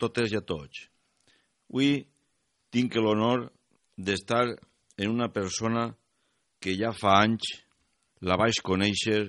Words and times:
Totes 0.00 0.32
i 0.32 0.38
a 0.38 0.44
tots. 0.44 0.86
Avui 1.70 2.00
tinc 2.72 2.96
l'honor 2.96 3.48
d'estar 3.96 4.46
en 4.96 5.10
una 5.10 5.28
persona 5.32 5.90
que 6.60 6.74
ja 6.76 6.92
fa 6.96 7.20
anys 7.24 7.52
la 8.26 8.36
vaig 8.40 8.60
conèixer 8.64 9.20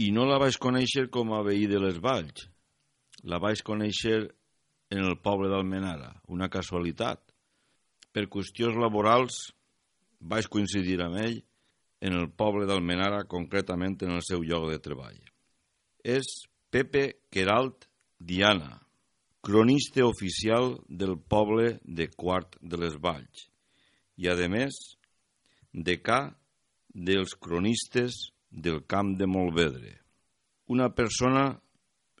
i 0.00 0.10
no 0.12 0.26
la 0.28 0.38
vaig 0.40 0.56
conèixer 0.60 1.06
com 1.12 1.32
a 1.32 1.42
veí 1.44 1.66
de 1.68 1.80
les 1.80 1.98
Valls. 2.02 2.46
La 3.24 3.40
vaig 3.40 3.62
conèixer 3.64 4.26
en 4.92 5.02
el 5.02 5.16
poble 5.18 5.48
d'Almenara, 5.50 6.12
una 6.28 6.48
casualitat. 6.52 7.20
Per 8.12 8.28
qüestions 8.32 8.76
laborals 8.80 9.40
vaig 10.20 10.48
coincidir 10.52 11.00
amb 11.04 11.20
ell 11.20 11.40
en 12.06 12.16
el 12.16 12.28
poble 12.30 12.68
d'Almenara, 12.68 13.24
concretament 13.28 13.98
en 14.04 14.16
el 14.16 14.24
seu 14.24 14.44
lloc 14.44 14.68
de 14.70 14.80
treball. 14.84 15.18
És 16.04 16.46
Pepe 16.70 17.26
Queralt 17.32 17.88
Diana, 18.20 18.85
cronista 19.46 20.04
oficial 20.04 20.80
del 20.88 21.20
poble 21.20 21.78
de 21.84 22.08
Quart 22.10 22.56
de 22.60 22.80
les 22.82 22.96
Valls 22.98 23.44
i, 24.18 24.26
a 24.26 24.34
més, 24.50 24.74
decà 25.70 26.32
dels 26.90 27.36
cronistes 27.38 28.16
del 28.50 28.80
camp 28.90 29.12
de 29.20 29.28
Molvedre. 29.30 29.92
Una 30.66 30.88
persona 30.90 31.44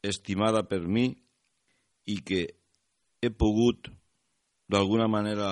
estimada 0.06 0.62
per 0.70 0.84
mi 0.86 1.08
i 2.06 2.16
que 2.22 2.44
he 3.18 3.32
pogut, 3.34 3.90
d'alguna 4.70 5.08
manera, 5.10 5.50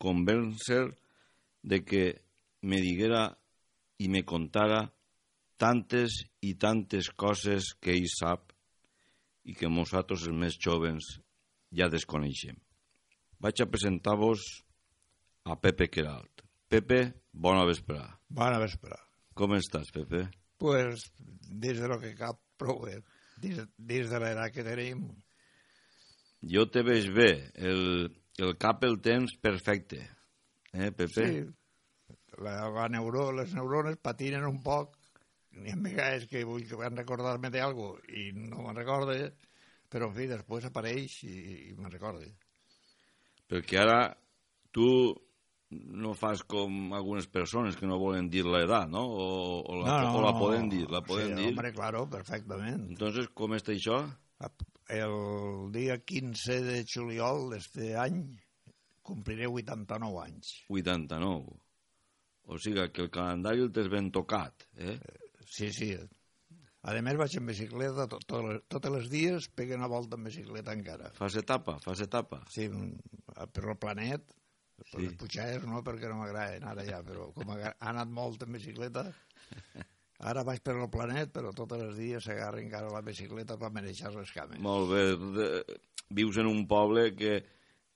convèncer 0.00 0.86
de 1.60 1.82
que 1.84 2.06
me 2.64 2.80
diguera 2.80 3.26
i 4.00 4.08
me 4.08 4.24
contara 4.24 4.86
tantes 5.60 6.16
i 6.40 6.54
tantes 6.56 7.12
coses 7.12 7.74
que 7.76 7.92
ell 7.92 8.08
sap 8.08 8.51
i 9.44 9.54
que 9.58 9.70
nosaltres, 9.70 10.26
els 10.28 10.38
més 10.38 10.58
jovens, 10.60 11.16
ja 11.74 11.88
desconeixem. 11.90 12.58
Vaig 13.42 13.62
a 13.62 13.66
presentar-vos 13.66 14.44
a 15.50 15.56
Pepe 15.58 15.88
Queralt. 15.90 16.44
Pepe, 16.70 17.00
bona 17.32 17.64
vesprà. 17.68 18.04
Bona 18.30 18.60
vesprà. 18.62 18.96
Com 19.34 19.56
estàs, 19.56 19.90
Pepe? 19.92 20.28
Pues, 20.62 21.08
des 21.18 21.80
de 21.80 21.88
lo 21.90 21.98
que 22.00 22.14
cap, 22.14 22.38
prou 22.60 22.84
bé. 22.86 23.00
Des, 23.42 23.58
des 23.76 24.08
de 24.08 24.20
l'edat 24.22 24.54
que 24.54 24.64
tenim. 24.64 25.08
Jo 26.54 26.68
te 26.70 26.84
veig 26.86 27.10
bé. 27.14 27.32
El, 27.58 28.12
el 28.38 28.54
cap 28.62 28.84
el 28.86 29.00
tens 29.02 29.34
perfecte. 29.42 30.04
Eh, 30.72 30.92
Pepe? 30.94 31.26
Sí. 31.26 31.42
La, 32.42 32.68
la 32.72 32.88
neuro, 32.88 33.30
les 33.36 33.52
neurones 33.54 33.98
patinen 34.02 34.46
un 34.48 34.62
poc. 34.62 34.94
N'hi 35.60 35.72
ha 35.72 35.80
vegades 35.84 36.28
que 36.30 36.44
vull 36.48 36.64
que 36.68 36.78
van 36.80 36.96
recordar-me 36.96 37.50
d'algú 37.52 37.90
i 38.08 38.30
no 38.36 38.64
me'n 38.64 38.78
recorde, 38.78 39.18
però 39.92 40.08
en 40.08 40.16
fi, 40.16 40.28
després 40.30 40.68
apareix 40.68 41.18
i, 41.28 41.36
i 41.68 41.74
me'n 41.76 41.92
recorde. 41.92 42.30
Perquè 43.52 43.82
ara 43.82 43.98
tu 44.72 44.88
no 45.72 46.12
fas 46.16 46.42
com 46.44 46.92
algunes 46.96 47.26
persones 47.32 47.76
que 47.76 47.88
no 47.88 47.98
volen 48.00 48.28
dir 48.32 48.44
l'edat, 48.44 48.90
¿no? 48.92 49.02
O, 49.08 49.26
o, 49.60 49.78
la, 49.80 50.02
no, 50.02 50.10
no, 50.10 50.18
o 50.18 50.24
la 50.24 50.32
poden 50.36 50.68
dir, 50.72 50.84
la 50.92 51.02
poden 51.04 51.32
sí, 51.32 51.38
dir. 51.40 51.48
Hombre, 51.52 51.72
claro, 51.76 52.04
perfectament. 52.12 52.84
Entonces, 52.92 53.28
com 53.36 53.56
està 53.56 53.72
això? 53.74 54.02
El 54.92 55.70
dia 55.72 55.96
15 56.04 56.58
de 56.66 56.78
juliol 56.88 57.52
d'este 57.54 57.92
any 58.00 58.22
compliré 59.06 59.48
89 59.48 60.22
anys. 60.26 60.54
89. 60.68 61.58
O 62.52 62.58
sigui 62.58 62.88
que 62.92 63.06
el 63.06 63.12
calendari 63.14 63.62
el 63.64 63.72
tens 63.74 63.88
ben 63.92 64.10
tocat, 64.14 64.66
eh? 64.76 64.98
Sí, 65.52 65.68
sí. 65.76 65.92
A 66.82 66.94
més 67.04 67.18
vaig 67.18 67.34
en 67.38 67.46
bicicleta 67.46 68.08
tot, 68.10 68.24
tot, 68.26 68.42
les, 68.46 68.62
tots 68.72 68.88
els 68.90 69.10
dies, 69.12 69.46
pegue 69.54 69.76
una 69.78 69.90
volta 69.90 70.18
en 70.18 70.24
bicicleta 70.26 70.74
encara. 70.74 71.12
Fas 71.14 71.36
etapa, 71.38 71.76
fas 71.84 72.00
etapa. 72.02 72.40
Sí, 72.50 72.66
per 73.54 73.66
el 73.68 73.76
planet, 73.78 74.32
per 74.82 74.88
Sí. 74.98 75.04
les 75.06 75.14
pujades 75.20 75.62
no, 75.68 75.82
perquè 75.86 76.08
no 76.10 76.16
m'agraden 76.18 76.64
ara 76.66 76.82
ja, 76.88 76.98
però 77.06 77.28
com 77.36 77.52
ha 77.54 77.70
anat 77.92 78.10
molt 78.10 78.42
en 78.42 78.56
bicicleta, 78.56 79.04
ara 80.18 80.42
vaig 80.48 80.58
per 80.64 80.74
el 80.74 80.90
planet, 80.90 81.30
però 81.36 81.52
tots 81.54 81.78
els 81.78 81.94
dies 82.00 82.24
s'agarra 82.24 82.58
encara 82.64 82.90
la 82.90 83.04
bicicleta 83.06 83.56
per 83.60 83.70
mereixar 83.70 84.10
les 84.16 84.32
cames. 84.34 84.58
Molt 84.58 84.90
bé. 84.90 85.04
De, 85.38 85.48
vius 86.10 86.36
en 86.42 86.50
un 86.50 86.66
poble 86.66 87.12
que, 87.14 87.38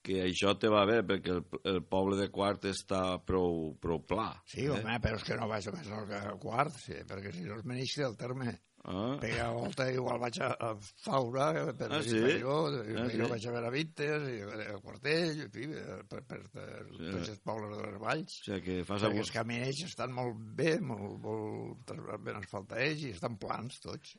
que 0.07 0.21
això 0.23 0.53
te 0.59 0.69
va 0.71 0.85
bé, 0.87 1.01
perquè 1.03 1.33
el, 1.35 1.43
el 1.73 1.81
poble 1.85 2.15
de 2.21 2.29
Quart 2.33 2.63
està 2.71 3.01
prou, 3.27 3.73
prou 3.83 3.99
pla. 4.07 4.29
Sí, 4.47 4.65
home, 4.71 4.95
però 5.03 5.19
és 5.19 5.27
que 5.27 5.35
no 5.39 5.49
vaig 5.51 5.67
més 5.75 5.91
al 5.91 6.39
quart, 6.39 6.79
sí, 6.79 6.95
perquè 7.09 7.33
si 7.35 7.43
no 7.43 7.59
es 7.59 7.67
meneix 7.67 7.97
del 7.99 8.15
terme. 8.19 8.55
Ah, 8.87 9.17
Pega 9.19 9.49
volta 9.51 9.83
igual 9.91 10.19
vaig 10.21 10.37
a, 10.45 10.47
a 10.63 10.69
Faura, 11.03 11.47
per 11.75 11.89
Ah, 11.91 11.97
ah, 11.97 12.03
sí? 12.05 12.21
jo, 12.39 12.53
Ah, 12.71 12.83
ah, 13.01 13.07
sí? 13.11 13.17
vaig 13.33 13.47
a 13.49 13.51
veure 13.57 13.67
a 13.67 13.71
Vintes, 13.73 14.27
i 14.31 14.37
a 14.63 14.77
Quartell, 14.79 15.41
en 15.43 15.51
fi, 15.51 15.65
per, 16.07 16.21
per, 16.29 16.39
per 16.53 16.67
Sí. 16.93 17.09
tots 17.11 17.33
els 17.33 17.41
pobles 17.43 17.73
de 17.75 17.81
les 17.89 17.97
valls. 18.05 18.37
o 18.39 18.45
sigui 18.45 18.61
que 18.69 18.77
fas... 18.87 19.03
Perquè 19.03 19.23
els 19.25 19.33
camins 19.35 19.81
estan 19.89 20.15
molt 20.15 20.39
bé, 20.61 20.77
molt, 20.79 21.17
molt 21.25 21.91
ben 22.23 22.39
asfaltats 22.39 23.03
i 23.03 23.11
estan 23.17 23.35
plans 23.41 23.81
tots. 23.83 24.15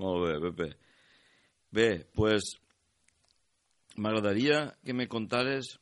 Molt 0.00 0.24
bé, 0.24 0.34
Pepe. 0.48 0.70
Bé, 1.76 1.88
pues, 2.16 2.54
m'agradaria 3.96 4.62
que 4.84 4.94
me 4.94 5.08
contares 5.10 5.74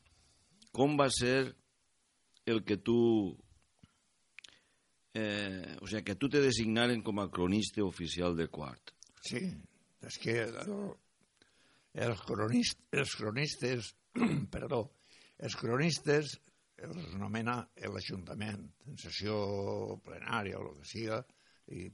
com 0.72 0.96
va 1.00 1.08
ser 1.12 1.52
el 2.48 2.64
que 2.64 2.78
tu... 2.78 2.98
Eh, 5.18 5.76
o 5.82 5.88
sigui, 5.88 6.04
que 6.06 6.16
tu 6.20 6.28
te 6.30 6.40
designaren 6.44 7.02
com 7.02 7.18
a 7.20 7.28
cronista 7.32 7.82
oficial 7.84 8.36
de 8.38 8.46
Quart. 8.52 8.92
Sí, 9.24 9.40
és 10.06 10.18
que 10.22 10.36
el, 10.44 10.74
els, 12.06 12.20
cronist, 12.28 12.84
els 12.94 13.14
cronistes, 13.18 13.90
perdó, 14.54 14.84
els 15.42 15.56
cronistes 15.58 16.36
els 16.86 17.14
nomena 17.18 17.58
l'Ajuntament 17.90 18.60
en 18.86 18.98
sessió 19.02 19.38
plenària 20.06 20.60
o 20.60 20.68
el 20.68 20.76
que 20.78 20.86
siga 20.92 21.18
i 21.74 21.88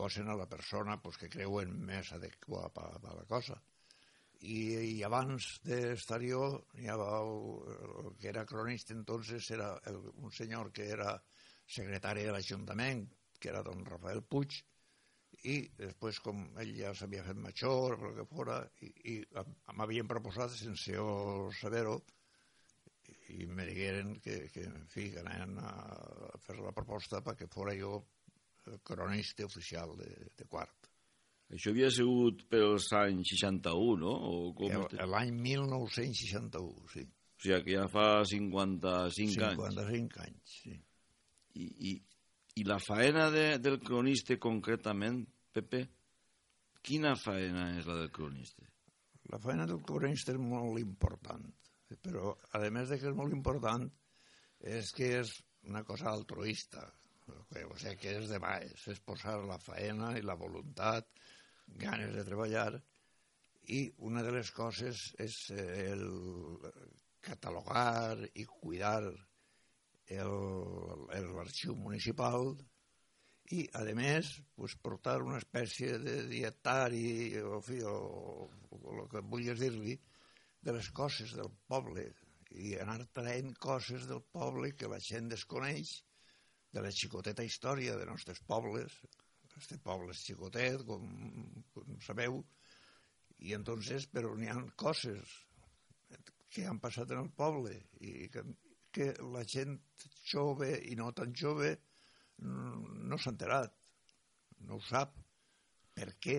posen 0.00 0.30
a 0.32 0.36
la 0.38 0.48
persona 0.48 0.96
pues, 1.02 1.18
que 1.20 1.28
creuen 1.28 1.74
més 1.84 2.12
adequada 2.16 2.70
per, 2.72 2.88
per 3.02 3.16
la 3.18 3.26
cosa. 3.28 3.58
I, 4.44 4.60
i 4.96 5.02
abans 5.06 5.46
d'estar 5.64 6.20
jo, 6.20 6.44
hi 6.76 6.88
havia 6.92 7.20
el, 7.22 8.12
que 8.20 8.28
era 8.28 8.44
cronista 8.44 8.92
entonces 8.92 9.50
era 9.56 9.72
el, 9.88 10.00
un 10.20 10.32
senyor 10.32 10.70
que 10.72 10.88
era 10.96 11.14
secretari 11.66 12.26
de 12.26 12.32
l'Ajuntament, 12.34 13.06
que 13.40 13.48
era 13.52 13.62
don 13.64 13.84
Rafael 13.88 14.22
Puig, 14.22 14.58
i 15.44 15.56
després, 15.78 16.20
com 16.24 16.44
ell 16.60 16.72
ja 16.76 16.92
s'havia 16.96 17.24
fet 17.26 17.40
major, 17.40 17.96
o 17.98 18.10
el 18.10 18.18
que 18.18 18.26
fora, 18.30 18.58
i, 18.84 18.90
i 19.12 19.14
m'havien 19.76 20.08
proposat 20.08 20.54
sense 20.56 20.92
jo 20.92 21.50
saber-ho, 21.60 21.98
i 23.34 23.46
me 23.46 23.66
digueren 23.66 24.14
que, 24.24 24.36
que, 24.52 24.66
en 24.68 24.86
fi, 24.92 25.08
que 25.12 25.22
anaven 25.24 25.58
a 25.64 25.72
fer 26.44 26.58
la 26.60 26.72
proposta 26.76 27.22
perquè 27.24 27.48
fora 27.50 27.74
jo 27.76 27.98
cronista 28.84 29.44
oficial 29.44 29.96
de, 29.98 30.10
de 30.38 30.46
quart. 30.48 30.93
Això 31.52 31.70
havia 31.74 31.90
sigut 31.92 32.46
pels 32.50 32.88
anys 32.96 33.34
61, 33.36 33.98
no? 34.00 34.14
O 34.30 34.52
com 34.56 34.86
L'any 35.12 35.34
1961, 35.36 36.88
sí. 36.94 37.04
O 37.04 37.44
sigui, 37.44 37.60
que 37.66 37.74
ja 37.76 37.84
fa 37.92 38.24
55 38.24 39.44
anys. 39.50 39.60
55 39.60 40.24
anys, 40.24 40.54
sí. 40.62 40.78
I, 41.60 41.66
i, 41.90 41.92
i 42.62 42.64
la 42.66 42.78
faena 42.82 43.28
de, 43.34 43.44
del 43.62 43.80
cronista 43.84 44.38
concretament, 44.40 45.20
Pepe, 45.54 45.84
quina 46.84 47.14
faena 47.18 47.68
és 47.78 47.86
la 47.86 48.00
del 48.00 48.10
cronista? 48.14 48.66
La 49.32 49.38
feina 49.40 49.68
del 49.68 49.80
cronista 49.86 50.34
és 50.34 50.40
molt 50.40 50.80
important, 50.80 51.44
però 52.04 52.34
a 52.56 52.60
més 52.74 52.90
de 52.90 52.98
que 53.00 53.08
és 53.10 53.16
molt 53.16 53.32
important, 53.36 53.86
és 54.64 54.90
que 54.96 55.12
és 55.20 55.32
una 55.68 55.84
cosa 55.84 56.10
altruista, 56.10 56.84
o 57.28 57.76
sigui, 57.80 57.96
que 58.00 58.16
és 58.18 58.28
de 58.32 58.40
baix, 58.40 58.88
és 58.92 59.00
posar 59.04 59.38
la 59.48 59.60
feina 59.62 60.12
i 60.18 60.24
la 60.24 60.36
voluntat, 60.40 61.08
ganes 61.66 62.14
de 62.14 62.24
treballar, 62.26 62.72
i 63.72 63.80
una 64.04 64.22
de 64.22 64.32
les 64.34 64.50
coses 64.52 65.14
és 65.20 65.36
eh, 65.54 65.92
el 65.92 66.04
catalogar 67.24 68.18
i 68.36 68.44
cuidar 68.44 69.00
l'arxiu 70.12 71.76
municipal 71.80 72.52
i, 73.52 73.64
a 73.76 73.80
més, 73.96 74.34
pues, 74.56 74.74
portar 74.84 75.22
una 75.22 75.38
espècie 75.40 75.98
de 76.00 76.16
dietari 76.28 77.40
o, 77.40 77.60
fi, 77.64 77.80
o, 77.84 77.94
o 78.70 78.98
el 78.98 79.08
que 79.12 79.24
vulguis 79.24 79.60
dir-li 79.60 79.96
de 80.64 80.72
les 80.76 80.90
coses 80.96 81.32
del 81.36 81.50
poble 81.68 82.06
i 82.54 82.76
anar 82.80 83.00
traient 83.12 83.52
coses 83.60 84.06
del 84.08 84.22
poble 84.32 84.72
que 84.78 84.88
la 84.88 85.00
gent 85.00 85.28
desconeix 85.32 86.04
de 86.74 86.82
la 86.84 86.92
xicoteta 86.92 87.44
història 87.46 87.96
de 87.98 88.06
nostres 88.08 88.40
pobles 88.48 88.96
este 89.60 89.78
poble 89.82 90.14
és 90.14 90.22
xicotet 90.26 90.84
com, 90.88 91.08
com 91.74 91.96
sabeu 92.04 92.40
i 93.44 93.54
entonces 93.56 94.06
però 94.10 94.34
n'hi 94.38 94.50
ha 94.50 94.60
coses 94.80 95.40
que 96.54 96.66
han 96.70 96.78
passat 96.82 97.10
en 97.10 97.24
el 97.24 97.32
poble 97.34 97.74
i 98.06 98.28
que, 98.32 98.44
que 98.94 99.10
la 99.34 99.42
gent 99.48 99.78
jove 100.30 100.70
i 100.90 100.94
no 100.98 101.10
tan 101.16 101.34
jove 101.34 101.74
no, 102.42 102.82
no 103.10 103.18
s'ha 103.18 103.32
enterat, 103.34 103.74
no 104.66 104.78
ho 104.78 104.84
sap. 104.84 105.16
Per 105.94 106.08
què? 106.22 106.38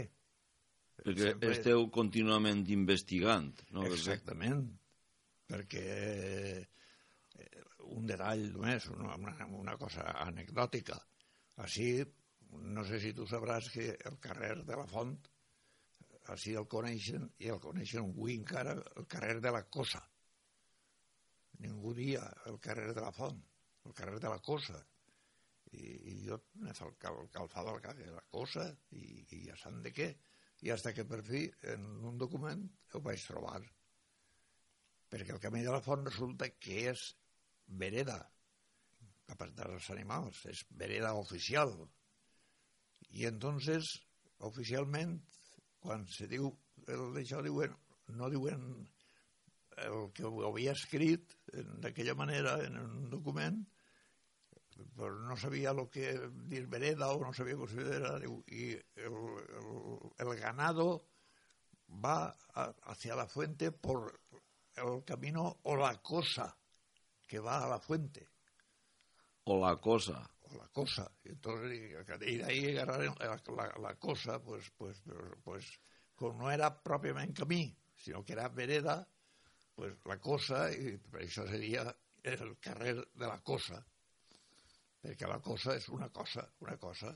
Perquè 0.99 1.29
sempre... 1.29 1.51
esteu 1.55 1.85
contínuament 1.95 2.63
investigant, 2.75 3.51
no? 3.75 3.85
Exactament, 3.87 4.65
perquè 5.51 5.85
eh, 5.85 7.63
un 7.95 8.07
detall 8.09 8.47
només, 8.51 8.89
una, 8.95 9.15
una 9.61 9.77
cosa 9.79 10.07
anecdòtica. 10.25 10.97
Així, 11.63 11.89
no 12.75 12.83
sé 12.87 12.99
si 13.03 13.13
tu 13.17 13.27
sabràs 13.29 13.69
que 13.73 13.93
el 14.09 14.19
carrer 14.23 14.57
de 14.67 14.77
la 14.79 14.87
Font, 14.89 15.15
així 16.33 16.55
el 16.59 16.67
coneixen, 16.71 17.27
i 17.43 17.51
el 17.53 17.61
coneixen 17.63 18.09
avui 18.09 18.35
encara, 18.39 18.75
el 18.97 19.07
carrer 19.11 19.39
de 19.43 19.53
la 19.53 19.63
Cosa. 19.77 20.01
Ningú 21.63 21.93
dia 21.97 22.25
el 22.51 22.59
carrer 22.59 22.91
de 22.93 23.01
la 23.05 23.13
Font, 23.15 23.41
el 23.85 23.93
carrer 23.97 24.19
de 24.19 24.31
la 24.33 24.41
Cosa. 24.43 24.81
I, 25.75 25.85
i 26.11 26.15
jo 26.27 26.39
m'he 26.61 26.73
fet 26.77 26.97
cal, 27.01 27.17
calfada 27.33 27.73
al 27.73 27.81
carrer 27.83 28.09
de 28.09 28.15
la 28.15 28.25
Cosa, 28.31 28.69
i, 28.91 29.05
i 29.37 29.43
ja 29.49 29.57
saben 29.59 29.83
de 29.85 29.93
què 29.95 30.13
i 30.65 30.71
hasta 30.71 30.93
que 30.95 31.03
per 31.05 31.21
fi 31.25 31.43
en 31.73 31.83
un 32.09 32.17
document 32.17 32.63
ho 32.95 33.01
vaig 33.03 33.23
trobar 33.27 33.59
perquè 35.11 35.35
el 35.35 35.41
camí 35.43 35.61
de 35.65 35.73
la 35.73 35.83
font 35.85 36.05
resulta 36.07 36.49
que 36.59 36.87
és 36.91 37.03
vereda 37.81 38.17
a 39.31 39.35
partir 39.37 39.63
dels 39.63 39.89
animals, 39.93 40.41
és 40.51 40.63
vereda 40.79 41.13
oficial 41.17 41.71
i 43.15 43.25
entonces 43.29 43.87
oficialment 44.49 45.15
quan 45.79 46.03
se 46.11 46.27
diu 46.31 46.51
el 46.91 47.07
d'això 47.15 47.41
diuen 47.45 47.75
no 48.19 48.29
diuen 48.33 48.65
el 49.85 50.11
que 50.15 50.27
ho 50.27 50.43
havia 50.47 50.75
escrit 50.75 51.33
d'aquella 51.83 52.15
manera 52.15 52.57
en 52.65 52.77
un 52.81 53.09
document 53.11 53.63
però 54.95 55.15
no 55.23 55.37
sabia 55.39 55.71
lo 55.73 55.87
que 55.89 56.11
dir 56.51 56.65
vereda 56.67 57.13
o 57.13 57.19
no 57.23 57.31
sabia 57.33 57.55
què 57.55 57.85
era 57.97 58.11
i 58.19 58.73
el, 58.75 59.17
el, 59.61 59.69
el 60.25 60.33
ganado 60.41 60.89
va 62.03 62.35
a, 62.53 62.73
hacia 62.91 63.15
la 63.15 63.27
fuente 63.27 63.71
por 63.71 64.19
el 64.75 65.03
camino 65.05 65.59
o 65.63 65.75
la 65.77 65.95
cosa 66.01 66.57
que 67.27 67.39
va 67.39 67.63
a 67.63 67.69
la 67.69 67.79
fuente. 67.79 68.27
O 69.45 69.57
la 69.59 69.77
cosa 69.77 70.34
la 70.57 70.67
cosa 70.69 71.09
y 71.23 71.29
entonces 71.29 71.71
y 71.73 72.37
de 72.37 72.45
ahí 72.45 72.77
agarraron 72.77 73.15
la, 73.19 73.41
la, 73.55 73.73
la 73.81 73.95
cosa 73.95 74.41
pues 74.43 74.71
pues 74.77 75.01
pues 75.43 75.65
com 76.15 76.37
no 76.37 76.51
era 76.51 76.69
pròpiament 76.83 77.35
camí 77.37 77.75
sinó 77.95 78.23
que 78.23 78.33
era 78.33 78.47
vereda 78.49 79.07
pues 79.75 79.97
la 80.05 80.19
cosa 80.19 80.69
i 80.71 80.95
per 81.11 81.25
això 81.25 81.47
seria 81.49 81.89
el 82.23 82.57
carrer 82.63 82.95
de 83.13 83.27
la 83.27 83.41
cosa 83.43 83.83
perquè 85.05 85.29
la 85.29 85.41
cosa 85.45 85.75
és 85.77 85.87
una 85.93 86.09
cosa, 86.09 86.43
una 86.65 86.77
cosa, 86.81 87.11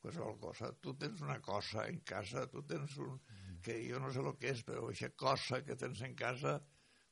qualsevol 0.00 0.38
cosa. 0.40 0.70
Tu 0.80 0.94
tens 1.00 1.20
una 1.24 1.40
cosa 1.44 1.88
en 1.90 2.00
casa, 2.08 2.46
tu 2.52 2.62
tens 2.68 2.96
un... 3.04 3.18
que 3.64 3.78
jo 3.88 4.00
no 4.00 4.10
sé 4.12 4.20
el 4.20 4.32
que 4.40 4.52
és, 4.52 4.62
però 4.64 4.86
aquesta 4.88 5.10
cosa 5.20 5.62
que 5.64 5.76
tens 5.80 6.02
en 6.04 6.16
casa, 6.16 6.58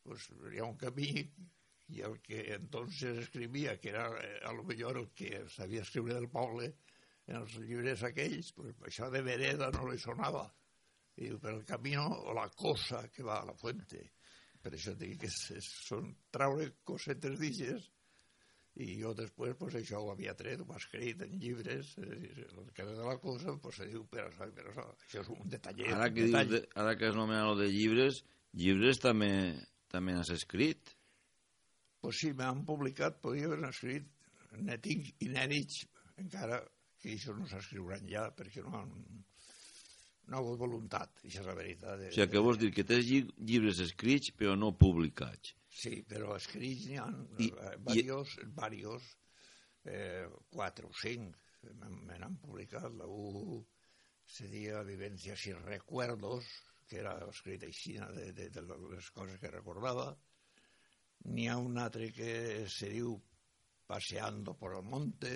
pues, 0.04 0.28
hi 0.52 0.60
ha 0.60 0.68
un 0.68 0.76
camí 0.80 1.12
i 1.92 2.00
el 2.06 2.18
que 2.24 2.54
entonces 2.54 3.18
escrivia, 3.18 3.78
que 3.80 3.90
era 3.90 4.08
eh, 4.20 4.40
a 4.44 4.52
lo 4.52 4.64
millor 4.64 4.98
el 4.98 5.10
que 5.12 5.44
sabia 5.48 5.82
escriure 5.82 6.14
del 6.14 6.30
poble 6.30 6.72
en 7.26 7.38
els 7.38 7.54
llibres 7.60 8.02
aquells, 8.08 8.50
pues, 8.56 8.74
això 8.88 9.10
de 9.12 9.22
vereda 9.22 9.70
no 9.74 9.86
li 9.90 9.98
sonava. 10.00 10.46
I 11.20 11.28
per 11.38 11.52
el 11.52 11.64
camí 11.68 11.92
o 12.00 12.32
la 12.34 12.48
cosa 12.56 13.04
que 13.12 13.22
va 13.22 13.42
a 13.42 13.48
la 13.50 13.54
fuente. 13.54 14.00
Per 14.62 14.72
això 14.72 14.94
dic 14.96 15.18
que 15.20 15.28
és, 15.28 15.68
són 15.88 16.14
traure 16.32 16.70
cosetes 16.88 17.36
d'ixes 17.38 17.90
i 18.80 18.86
jo 19.02 19.12
després 19.12 19.56
pues, 19.60 19.76
això 19.82 20.00
ho 20.00 20.12
havia 20.14 20.32
tret, 20.38 20.62
ho 20.62 20.72
ha 20.72 20.80
escrit 20.80 21.20
en 21.26 21.34
llibres, 21.36 21.92
eh, 22.00 22.46
el 22.46 22.70
que 22.72 22.86
de 22.88 23.04
la 23.04 23.18
cosa 23.20 23.58
pues, 23.60 23.82
se 23.82 23.90
diu, 23.90 24.06
però, 24.08 24.30
però 24.56 24.72
això, 24.72 24.86
això 25.04 25.26
és 25.26 25.30
un 25.34 25.52
detallet. 25.52 25.92
Ara 25.92 26.08
que, 26.08 26.24
un 26.24 26.32
detall. 26.32 26.54
dius, 26.54 26.70
ara 26.84 26.96
que 26.96 27.10
has 27.10 27.18
nomenat 27.18 27.60
de 27.60 27.68
llibres, 27.74 28.22
llibres 28.56 29.02
també 29.02 29.32
també 29.92 30.16
has 30.16 30.32
escrit? 30.32 30.94
Pues 32.02 32.18
sí, 32.18 32.32
m'han 32.34 32.64
publicat, 32.66 33.20
podria 33.22 33.46
haver 33.46 33.68
escrit, 33.68 34.06
ne 34.66 34.78
tinc 34.82 35.12
inèdits, 35.22 35.84
encara 36.18 36.58
que 37.02 37.12
això 37.14 37.34
no 37.36 37.46
s'escriuran 37.50 38.08
ja, 38.10 38.24
perquè 38.34 38.64
no 38.64 38.72
han, 38.78 38.90
no 40.26 40.36
ha 40.36 40.40
hagut 40.40 40.58
voluntat, 40.64 41.22
això 41.22 41.44
és 41.44 41.48
la 41.48 41.54
veritat. 41.58 42.00
De, 42.00 42.08
o 42.10 42.16
sigui, 42.16 42.30
que 42.32 42.42
vols 42.46 42.58
dir 42.62 42.72
que 42.74 42.86
tens 42.88 43.06
llibres 43.06 43.82
escrits 43.86 44.34
però 44.38 44.56
no 44.58 44.72
publicats. 44.78 45.54
Sí, 45.72 46.00
però 46.08 46.34
escrits 46.36 46.88
n'hi 46.90 46.98
ha 47.00 47.06
I, 47.38 47.48
eh, 47.48 47.76
varios, 47.86 48.34
i... 48.42 48.48
varios 48.58 49.06
eh, 49.86 50.26
quatre 50.50 50.90
o 50.90 50.92
cinc, 51.04 51.38
me 51.70 52.18
n'han 52.18 52.36
publicat, 52.42 52.90
la 52.98 53.06
U 53.06 53.62
seria 54.26 54.82
Vivències 54.86 55.46
i 55.50 55.54
Recuerdos, 55.58 56.50
que 56.90 57.00
era 57.00 57.14
escrit 57.30 57.62
així 57.66 57.94
de, 57.98 58.28
de, 58.36 58.50
de 58.52 58.66
les 58.66 59.10
coses 59.14 59.38
que 59.40 59.54
recordava, 59.54 60.10
n'hi 61.30 61.48
ha 61.48 61.58
un 61.58 61.78
altre 61.78 62.10
que 62.14 62.32
se 62.68 62.90
diu 62.92 63.18
Paseando 63.92 64.54
por 64.56 64.72
el 64.76 64.86
monte, 64.88 65.32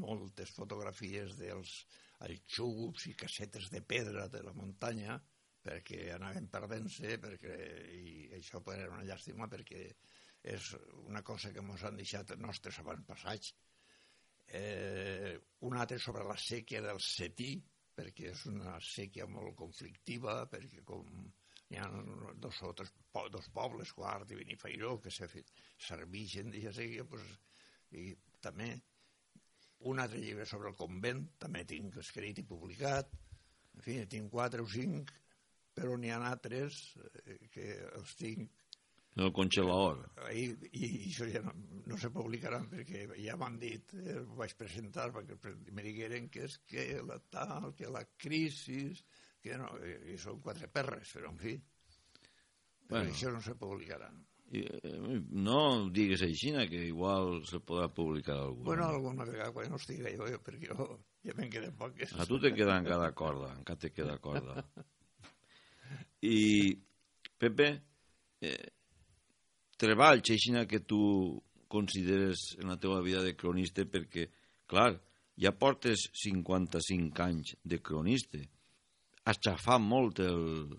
moltes 0.00 0.52
fotografies 0.56 1.34
dels 1.36 1.72
alxugs 2.24 3.04
i 3.10 3.14
casetes 3.18 3.68
de 3.74 3.82
pedra 3.82 4.28
de 4.32 4.40
la 4.46 4.54
muntanya, 4.56 5.18
perquè 5.60 6.06
anaven 6.14 6.48
perdent-se 6.52 7.18
perquè, 7.20 7.56
i 7.92 8.30
això 8.38 8.62
era 8.72 8.88
una 8.94 9.04
llàstima 9.04 9.48
perquè 9.52 9.82
és 10.54 10.70
una 11.04 11.22
cosa 11.22 11.52
que 11.52 11.60
ens 11.60 11.84
han 11.84 12.00
deixat 12.00 12.32
els 12.32 12.40
nostres 12.40 12.78
avantpassats. 12.80 13.52
Eh, 14.46 15.36
un 15.68 15.76
altre 15.76 15.98
sobre 16.00 16.24
la 16.26 16.38
sèquia 16.40 16.80
del 16.82 16.98
setí 17.04 17.52
perquè 17.94 18.32
és 18.32 18.46
una 18.50 18.78
sèquia 18.82 19.28
molt 19.28 19.54
conflictiva 19.58 20.40
perquè 20.50 20.80
com 20.86 21.04
hi 21.70 21.78
ha 21.78 21.86
dos 22.42 22.60
o 22.66 22.72
tres 22.74 22.92
po 23.14 23.28
dos 23.30 23.48
pobles, 23.54 23.92
Quart 23.94 24.30
i 24.30 24.38
Benifairó, 24.40 24.96
que 25.02 25.12
se 25.14 25.28
serveixen 25.78 26.50
d'aquesta 26.50 26.82
sèquia, 26.82 27.06
pues, 27.06 27.26
i 27.94 28.10
també 28.42 28.72
un 29.90 30.02
altre 30.02 30.20
llibre 30.20 30.46
sobre 30.46 30.70
el 30.70 30.78
convent, 30.78 31.24
també 31.40 31.64
tinc 31.64 31.96
escrit 32.02 32.42
i 32.42 32.46
publicat, 32.46 33.12
en 33.76 33.84
fi, 33.86 34.00
tinc 34.10 34.30
quatre 34.32 34.62
o 34.62 34.68
cinc 34.68 35.14
però 35.80 35.96
n'hi 35.96 36.10
ha 36.12 36.18
altres 36.28 36.80
eh, 37.00 37.38
que 37.52 37.68
els 37.96 38.16
tinc 38.18 38.58
el 39.20 39.32
congelador. 39.34 40.04
I, 40.32 40.44
i 40.70 40.88
això 41.10 41.26
ja 41.28 41.40
no, 41.42 41.52
no 41.90 41.96
se 42.00 42.12
publicaran 42.14 42.68
perquè 42.70 43.08
ja 43.18 43.34
m'han 43.40 43.58
dit, 43.60 43.94
eh, 43.98 44.20
ho 44.20 44.38
vaig 44.38 44.54
presentar 44.58 45.08
perquè 45.14 45.54
me 45.74 45.84
digueren 45.84 46.28
que 46.32 46.46
és 46.46 46.56
que 46.70 46.84
la 47.06 47.18
tal, 47.34 47.72
que 47.76 47.90
la 47.90 48.04
crisi, 48.22 48.84
que 49.42 49.58
no, 49.58 49.70
i, 49.84 50.16
són 50.20 50.40
quatre 50.44 50.68
perres, 50.72 51.12
però 51.16 51.30
en 51.32 51.38
fi, 51.40 51.54
però 52.86 52.98
bueno. 53.00 53.14
això 53.14 53.32
no 53.34 53.40
se 53.44 53.56
publicaran. 53.58 54.18
I, 54.50 54.64
eh, 54.66 55.20
no 55.38 55.60
digues 55.94 56.24
així, 56.26 56.50
que 56.68 56.82
igual 56.88 57.44
se 57.46 57.60
podrà 57.62 57.88
publicar 57.94 58.40
alguna. 58.40 58.66
Bueno, 58.66 58.88
alguna 58.88 59.26
vegada 59.28 59.54
quan 59.54 59.70
no 59.70 59.78
estigui 59.78 60.16
jo, 60.16 60.26
perquè 60.44 60.72
jo 60.72 60.88
ja 61.26 61.36
me'n 61.36 61.52
queden 61.52 61.76
poques. 61.78 62.16
A 62.18 62.26
tu 62.26 62.40
te 62.42 62.52
queda 62.56 62.80
cada 62.86 63.12
corda, 63.14 63.52
encara 63.56 63.78
te 63.78 63.92
queda 63.92 64.18
corda. 64.18 64.64
I, 66.26 66.74
Pepe, 67.40 67.68
eh, 68.44 68.72
treballs 69.80 70.34
així 70.34 70.52
que 70.68 70.82
tu 70.84 71.00
consideres 71.70 72.56
en 72.58 72.68
la 72.68 72.76
teva 72.76 73.00
vida 73.00 73.22
de 73.22 73.36
cronista 73.38 73.86
perquè, 73.86 74.26
clar, 74.66 74.92
ja 75.40 75.52
portes 75.56 76.08
55 76.24 77.22
anys 77.24 77.54
de 77.62 77.78
cronista. 77.80 78.40
Has 79.28 79.40
xafat 79.44 79.82
molt 79.84 80.22
el, 80.24 80.70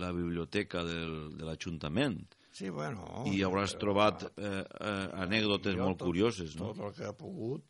la 0.00 0.12
biblioteca 0.14 0.84
del, 0.86 1.34
de 1.38 1.46
l'Ajuntament. 1.48 2.20
Sí, 2.54 2.70
bueno... 2.70 3.24
I 3.26 3.40
hauràs 3.42 3.74
trobat 3.80 4.28
eh, 4.28 4.62
eh, 4.62 5.06
anècdotes 5.24 5.74
molt 5.80 5.98
tot, 5.98 6.06
curioses, 6.10 6.54
no? 6.60 6.70
Tot 6.70 6.84
el 6.88 6.94
que 6.98 7.08
ha 7.08 7.16
pogut. 7.18 7.66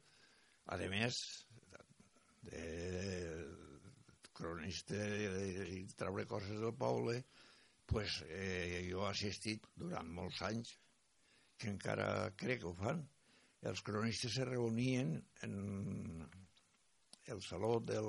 A 0.73 0.76
més, 0.88 1.16
de, 2.44 2.64
cronista 4.37 4.96
i, 4.96 5.26
i 5.78 5.80
treure 5.96 6.26
coses 6.28 6.61
del 6.61 6.75
poble, 6.76 7.18
pues, 7.88 8.20
eh, 8.28 8.84
jo 8.90 9.04
he 9.04 9.11
assistit 9.11 9.66
durant 9.80 10.08
molts 10.18 10.40
anys, 10.44 10.75
que 11.61 11.70
encara 11.70 12.30
crec 12.37 12.62
que 12.64 12.70
ho 12.73 12.76
fan, 12.76 13.04
els 13.64 13.80
cronistes 13.84 14.37
se 14.37 14.44
reunien 14.44 15.14
en 15.46 15.54
el 17.32 17.40
saló 17.40 17.78
del 17.80 18.08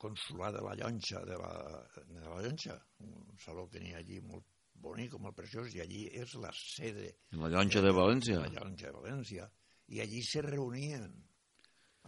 consulat 0.00 0.54
de 0.56 0.62
la 0.64 0.74
Llonxa, 0.78 1.24
de 1.26 1.38
la, 1.40 1.52
de 1.98 2.24
la 2.24 2.40
Llonxa, 2.44 2.78
un 3.06 3.38
saló 3.42 3.68
que 3.68 3.82
ha 3.92 3.98
allí 4.00 4.20
molt 4.24 4.46
bonic, 4.78 5.16
molt 5.18 5.36
preciós, 5.36 5.72
i 5.74 5.82
allí 5.82 6.04
és 6.22 6.34
la 6.38 6.52
sede. 6.54 7.12
La 7.34 7.50
Llonxa 7.50 7.82
de 7.82 7.94
València? 7.94 8.42
La 8.44 8.52
Llonxa 8.54 8.92
de 8.92 9.00
València. 9.00 9.48
I 9.88 10.02
allí 10.04 10.22
se 10.22 10.44
reunien 10.44 11.08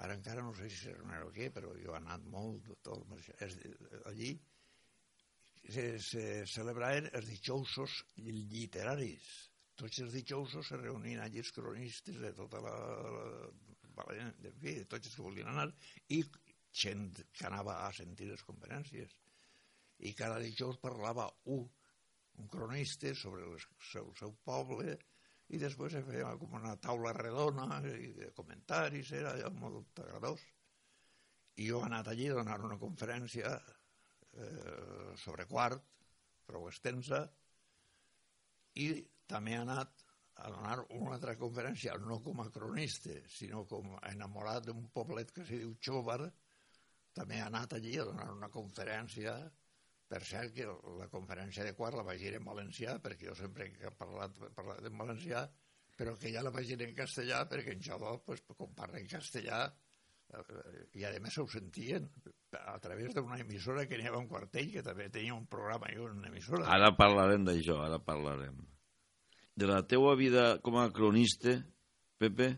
Ara 0.00 0.14
encara 0.16 0.42
no 0.44 0.54
sé 0.56 0.68
si 0.70 0.78
serà 0.86 1.18
o 1.26 1.32
què, 1.34 1.50
però 1.52 1.74
jo 1.76 1.92
he 1.92 1.98
anat 1.98 2.24
molt, 2.32 2.70
tot, 2.86 3.04
és, 3.44 3.56
allí 4.08 4.30
se, 5.68 5.84
se 6.00 6.22
celebraven 6.48 7.10
els 7.18 7.28
dijousos 7.28 7.98
literaris. 8.24 9.26
Tots 9.80 10.00
els 10.04 10.16
dijousos 10.16 10.72
se 10.72 10.78
reunien 10.80 11.20
allí 11.24 11.42
els 11.42 11.52
cronistes 11.56 12.20
de 12.22 12.32
tota 12.36 12.62
la... 12.64 12.76
la 13.98 14.06
de, 14.40 14.54
fi, 14.62 14.78
de 14.78 14.86
tots 14.88 15.10
els 15.10 15.16
que 15.18 15.26
volien 15.26 15.50
anar 15.50 15.66
i 16.16 16.22
gent 16.72 17.20
que 17.32 17.46
anava 17.46 17.80
a 17.86 17.92
sentir 17.92 18.30
les 18.30 18.42
conferències. 18.46 19.12
I 20.06 20.14
cada 20.16 20.38
dijous 20.40 20.78
parlava 20.80 21.26
un, 21.54 21.66
un 22.38 22.48
cronista 22.48 23.12
sobre 23.14 23.44
el 23.44 23.58
seu, 23.90 24.12
seu 24.18 24.34
poble, 24.44 24.96
i 25.50 25.58
després 25.58 25.96
se 25.96 26.02
feia 26.06 26.30
com 26.38 26.54
una 26.60 26.76
taula 26.78 27.12
redona 27.16 27.80
i 27.90 28.12
de 28.16 28.30
comentaris, 28.36 29.12
era 29.18 29.34
allò 29.34 29.50
molt 29.56 30.02
agradós. 30.04 30.42
I 31.58 31.66
jo 31.68 31.80
he 31.80 31.88
anat 31.88 32.08
allí 32.08 32.28
a 32.30 32.36
donar 32.38 32.60
una 32.64 32.78
conferència 32.78 33.56
eh, 33.58 35.16
sobre 35.18 35.48
quart, 35.50 35.82
prou 36.46 36.68
extensa, 36.70 37.24
i 38.78 38.92
també 39.30 39.56
he 39.56 39.60
anat 39.64 40.06
a 40.40 40.50
donar 40.54 40.76
una 40.96 41.16
altra 41.16 41.34
conferència, 41.36 41.96
no 42.00 42.20
com 42.24 42.40
a 42.40 42.48
cronista, 42.54 43.16
sinó 43.28 43.66
com 43.68 43.96
a 43.98 44.12
enamorat 44.14 44.70
d'un 44.70 44.86
poblet 44.94 45.34
que 45.34 45.44
se 45.44 45.58
diu 45.60 45.74
Xóvar, 45.82 46.22
també 47.16 47.38
he 47.38 47.44
anat 47.44 47.74
allí 47.76 47.96
a 47.98 48.06
donar 48.08 48.30
una 48.34 48.50
conferència, 48.52 49.34
per 50.10 50.20
cert 50.26 50.54
que 50.54 50.66
la 50.98 51.08
conferència 51.10 51.64
de 51.66 51.74
quart 51.78 51.98
la 51.98 52.06
vaig 52.06 52.22
dir 52.22 52.34
en 52.38 52.46
valencià, 52.46 52.96
perquè 53.02 53.28
jo 53.28 53.36
sempre 53.38 53.68
he 53.70 53.92
parlat, 53.98 54.38
he 54.42 54.50
parlat 54.56 54.86
en 54.88 54.96
valencià, 54.98 55.44
però 56.00 56.16
que 56.18 56.32
ja 56.34 56.42
la 56.42 56.52
vaig 56.54 56.72
dir 56.72 56.86
en 56.86 56.96
castellà, 56.96 57.44
perquè 57.50 57.76
en 57.76 57.84
Xaló, 57.84 58.16
pues, 58.26 58.42
com 58.56 58.74
parla 58.74 58.98
en 58.98 59.06
castellà, 59.10 59.60
eh, 60.34 60.82
i 60.98 61.04
a 61.06 61.12
més 61.22 61.38
ho 61.38 61.46
sentien 61.50 62.08
a 62.58 62.78
través 62.82 63.14
d'una 63.14 63.38
emissora 63.44 63.86
que 63.86 63.98
n'hi 63.98 64.08
havia 64.08 64.22
un 64.22 64.30
quartell 64.30 64.72
que 64.72 64.82
també 64.86 65.10
tenia 65.14 65.36
un 65.36 65.46
programa 65.50 65.92
i 65.92 65.98
una 66.02 66.30
emissora. 66.32 66.66
Ara 66.74 66.90
parlarem 66.98 67.44
d'això, 67.46 67.78
ara 67.84 68.00
parlarem. 68.02 68.58
De 69.54 69.68
la 69.68 69.82
teua 69.86 70.16
vida 70.16 70.56
com 70.64 70.78
a 70.80 70.88
cronista, 70.94 71.58
Pepe, 72.20 72.50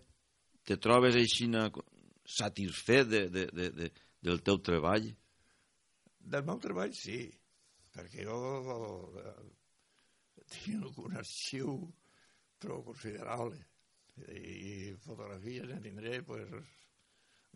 te 0.64 0.78
trobes 0.78 1.18
així 1.18 1.48
satisfet 2.26 3.08
de, 3.10 3.26
de, 3.28 3.46
de, 3.52 3.68
de, 3.76 3.90
del 4.22 4.42
teu 4.46 4.60
treball? 4.70 5.08
Del 6.32 6.46
meu 6.46 6.60
treball, 6.62 6.94
sí, 6.94 7.18
perquè 7.92 8.26
jo 8.28 8.38
eh, 9.22 9.34
tinc 10.54 10.98
un 11.02 11.18
arxiu 11.18 11.76
prou 12.62 12.84
considerable 12.86 13.58
i 14.30 14.92
fotografies 15.02 15.70
en 15.72 15.82
tindré, 15.82 16.20
pues, 16.26 16.50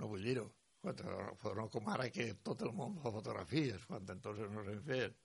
no 0.00 0.08
vull 0.10 0.24
dir-ho, 0.24 0.46
no 0.86 1.68
com 1.72 1.88
ara 1.92 2.08
que 2.14 2.26
tot 2.46 2.62
el 2.66 2.72
món 2.76 2.96
fa 3.02 3.12
fotografies, 3.14 3.84
quan 3.90 4.06
entonces 4.14 4.50
no 4.52 4.64
s'han 4.64 4.82
fet. 4.86 5.16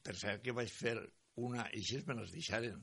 Per 0.00 0.14
cert 0.16 0.42
que 0.44 0.54
vaig 0.56 0.70
fer 0.72 0.96
una, 1.44 1.66
i 1.72 1.82
així 1.82 2.00
me 2.06 2.16
les 2.20 2.32
deixaren. 2.32 2.80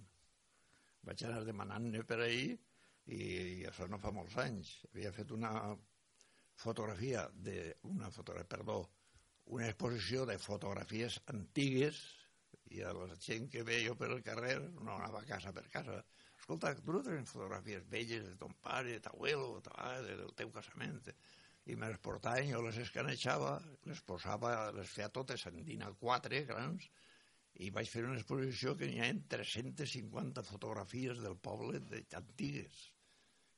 Vaig 1.07 1.23
anar 1.25 1.43
demanant-ne 1.47 2.03
per 2.05 2.19
ahir 2.23 2.51
i, 2.53 3.17
i 3.17 3.65
això 3.69 3.87
no 3.89 3.99
fa 4.01 4.11
molts 4.13 4.37
anys. 4.43 4.73
Havia 4.91 5.13
fet 5.15 5.33
una 5.33 5.51
fotografia 6.57 7.27
de 7.33 7.77
una 7.83 8.09
fotografia, 8.11 8.49
perdó, 8.57 8.79
una 9.45 9.67
exposició 9.69 10.25
de 10.25 10.37
fotografies 10.41 11.21
antigues 11.31 11.99
i 12.75 12.81
a 12.83 12.91
la 12.97 13.15
gent 13.23 13.47
que 13.51 13.63
veia 13.67 13.93
per 13.95 14.09
el 14.11 14.23
carrer 14.25 14.57
no 14.59 14.97
anava 14.97 15.23
casa 15.29 15.53
per 15.55 15.67
casa. 15.71 16.01
Escolta, 16.39 16.73
tu 16.81 16.95
no 16.95 17.01
tens 17.05 17.31
fotografies 17.31 17.85
velles 17.91 18.25
de 18.25 18.35
ton 18.41 18.53
pare, 18.63 18.97
de 18.97 19.03
t'abuelo, 19.05 19.61
del 20.07 20.33
teu 20.39 20.51
casament. 20.55 20.99
I 21.67 21.75
me 21.75 21.91
les 21.91 21.99
portava, 22.03 22.43
jo 22.47 22.61
les 22.63 22.77
escanejava, 22.83 23.57
les 23.87 24.01
posava, 24.09 24.53
les 24.75 24.91
feia 24.91 25.09
totes 25.13 25.45
en 25.49 25.63
DINA 25.67 25.91
4 26.01 26.43
grans, 26.51 26.89
i 27.63 27.71
vaig 27.73 27.89
fer 27.89 28.05
una 28.05 28.19
exposició 28.19 28.75
que 28.79 28.87
n'hi 28.89 29.01
ha 29.03 29.09
350 29.35 30.43
fotografies 30.47 31.23
del 31.23 31.35
poble 31.49 31.81
de, 31.91 32.03
antigues. 32.19 32.77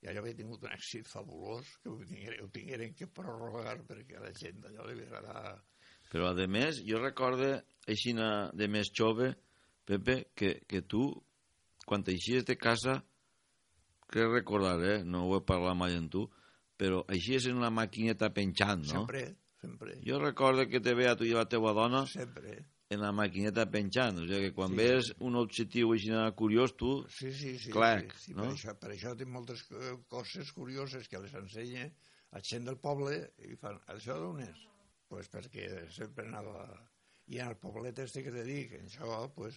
I 0.00 0.08
allò 0.08 0.22
havia 0.22 0.38
tingut 0.38 0.62
un 0.64 0.72
èxit 0.72 1.08
fabulós 1.08 1.68
que 1.82 1.90
ho 1.92 1.98
tingueren, 2.08 2.44
ho 2.44 2.48
tingueren 2.52 2.94
que 2.96 3.08
prorrogar 3.08 3.76
perquè 3.88 4.16
a 4.16 4.24
la 4.24 4.32
gent 4.36 4.62
d'allò 4.64 4.86
li 4.88 5.04
agradar. 5.04 5.58
Però, 6.10 6.30
a 6.32 6.46
més, 6.48 6.80
jo 6.86 6.98
recorde, 7.02 7.50
així 7.86 8.14
de 8.16 8.68
més 8.68 8.90
jove, 8.96 9.34
Pepe, 9.90 10.30
que, 10.34 10.60
que 10.70 10.82
tu 10.86 11.04
quan 11.90 12.04
eixies 12.06 12.44
de 12.46 12.54
casa, 12.54 13.00
crec 14.10 14.28
recordar, 14.30 14.78
eh? 14.86 14.98
no 15.04 15.24
ho 15.26 15.36
he 15.36 15.44
parlat 15.46 15.74
mai 15.78 15.96
amb 15.98 16.10
tu, 16.12 16.28
però 16.78 17.02
eixies 17.10 17.48
en 17.50 17.58
una 17.58 17.70
maquineta 17.74 18.30
penjant, 18.34 18.84
no? 18.86 19.02
Sempre, 19.02 19.24
sempre. 19.60 19.96
Jo 20.06 20.20
recordo 20.22 20.68
que 20.70 20.80
te 20.80 20.94
veia 20.94 21.16
tu 21.18 21.26
i 21.26 21.34
la 21.34 21.48
teua 21.50 21.74
dona 21.76 22.04
sempre. 22.06 22.60
En 22.90 23.04
la 23.04 23.12
maquineta 23.14 23.68
penjant, 23.70 24.18
o 24.18 24.26
sigui 24.26 24.48
que 24.48 24.54
quan 24.56 24.72
sí. 24.72 24.78
veus 24.80 25.08
un 25.22 25.36
objectiu 25.38 25.92
així 25.94 26.10
curiós, 26.38 26.72
tu, 26.74 26.90
sí, 27.14 27.30
sí, 27.30 27.52
sí, 27.62 27.70
clac, 27.74 28.10
sí, 28.18 28.32
sí, 28.32 28.34
no? 28.34 28.48
Per 28.48 28.56
això, 28.56 28.74
per 28.82 28.90
això 28.96 29.12
tinc 29.18 29.30
moltes 29.30 29.62
coses 30.10 30.50
curioses 30.56 31.06
que 31.10 31.20
les 31.22 31.36
ensenya 31.38 31.86
a 32.34 32.40
gent 32.42 32.66
del 32.66 32.78
poble 32.82 33.20
i 33.46 33.54
fan, 33.60 33.78
això 33.94 34.16
d'on 34.18 34.42
és? 34.42 34.64
Pues 35.10 35.30
perquè 35.30 35.68
sempre 35.94 36.26
anava... 36.26 36.64
I 37.30 37.38
en 37.38 37.52
el 37.52 37.60
poblet 37.62 37.98
este 38.02 38.24
que 38.26 38.32
te 38.34 38.42
dic, 38.42 38.72
en 38.74 38.88
això, 38.88 39.20
pues, 39.36 39.54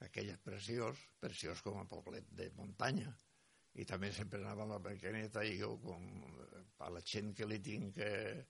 aquell 0.00 0.30
és 0.32 0.40
preciós, 0.40 1.00
preciós 1.20 1.60
com 1.60 1.76
a 1.76 1.84
poblet 1.88 2.30
de 2.38 2.46
muntanya. 2.56 3.12
I 3.76 3.84
també 3.88 4.08
sempre 4.16 4.40
anava 4.40 4.64
a 4.64 4.70
la 4.70 4.78
Bequeneta 4.80 5.44
i 5.44 5.58
jo, 5.60 5.74
com 5.84 6.08
a 6.80 6.88
la 6.92 7.04
gent 7.04 7.34
que 7.36 7.48
li 7.48 7.60
tinc 7.60 8.00
eh, 8.00 8.40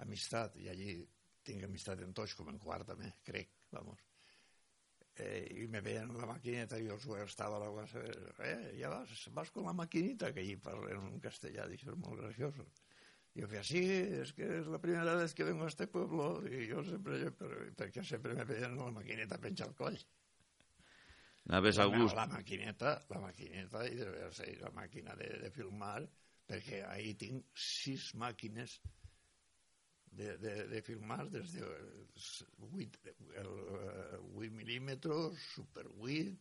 amistat, 0.00 0.56
i 0.64 0.70
allí 0.72 0.96
tinc 1.44 1.68
amistat 1.68 2.00
en 2.08 2.16
tots, 2.16 2.32
com 2.40 2.48
en 2.48 2.56
quart 2.62 2.88
també, 2.88 3.12
crec, 3.28 3.52
vamos. 3.72 4.02
Eh, 5.16 5.46
i 5.62 5.66
me 5.72 5.80
veien 5.80 6.10
la 6.12 6.26
maquineta 6.28 6.76
els 6.76 7.06
estava 7.24 7.56
a 7.56 7.62
la 7.62 7.70
guasa, 7.72 8.02
eh, 8.44 8.74
ja 8.76 8.90
vas, 8.92 9.28
vas 9.32 9.50
con 9.50 9.64
la 9.64 9.72
maquinita, 9.72 10.32
que 10.32 10.42
allí 10.44 10.56
parlen 10.60 11.06
en 11.14 11.22
castellà, 11.24 11.64
això 11.64 11.94
és 11.94 12.02
molt 12.02 12.20
graciós. 12.20 12.60
I 13.36 13.40
jo 13.40 13.48
feia, 13.48 13.62
sí, 13.64 13.80
és 14.20 14.32
que 14.36 14.50
és 14.58 14.68
la 14.72 14.80
primera 14.80 15.04
vegada 15.04 15.32
que 15.38 15.46
vengo 15.48 15.64
a 15.64 15.70
este 15.72 15.86
pueblo, 15.92 16.28
i 16.48 16.68
jo 16.68 16.84
sempre, 16.84 17.32
perquè 17.80 18.04
sempre 18.04 18.36
me 18.36 18.44
veien 18.48 18.76
la 18.76 18.92
maquineta 18.92 19.40
penjar 19.40 19.70
al 19.70 19.74
coll. 19.80 19.98
Anaves 21.46 21.78
a 21.78 21.86
gust. 21.86 22.16
La 22.18 22.26
maquineta, 22.26 22.94
la 23.08 23.20
maquineta, 23.22 23.84
i 23.88 23.96
deve 23.96 24.30
ser 24.34 24.50
la 24.60 24.72
màquina 24.74 25.14
de, 25.16 25.28
de 25.44 25.50
filmar, 25.54 26.00
perquè 26.46 26.82
ahí 26.88 27.14
tinc 27.18 27.46
sis 27.56 28.10
màquines 28.18 28.80
de, 30.16 30.36
de, 30.42 30.54
de 30.72 30.82
filmar 30.82 31.24
des 31.30 31.52
de 31.54 31.64
8, 32.72 33.00
el, 33.42 33.50
8 34.34 34.52
milímetres, 34.56 35.48
super 35.54 35.86
8, 35.96 36.36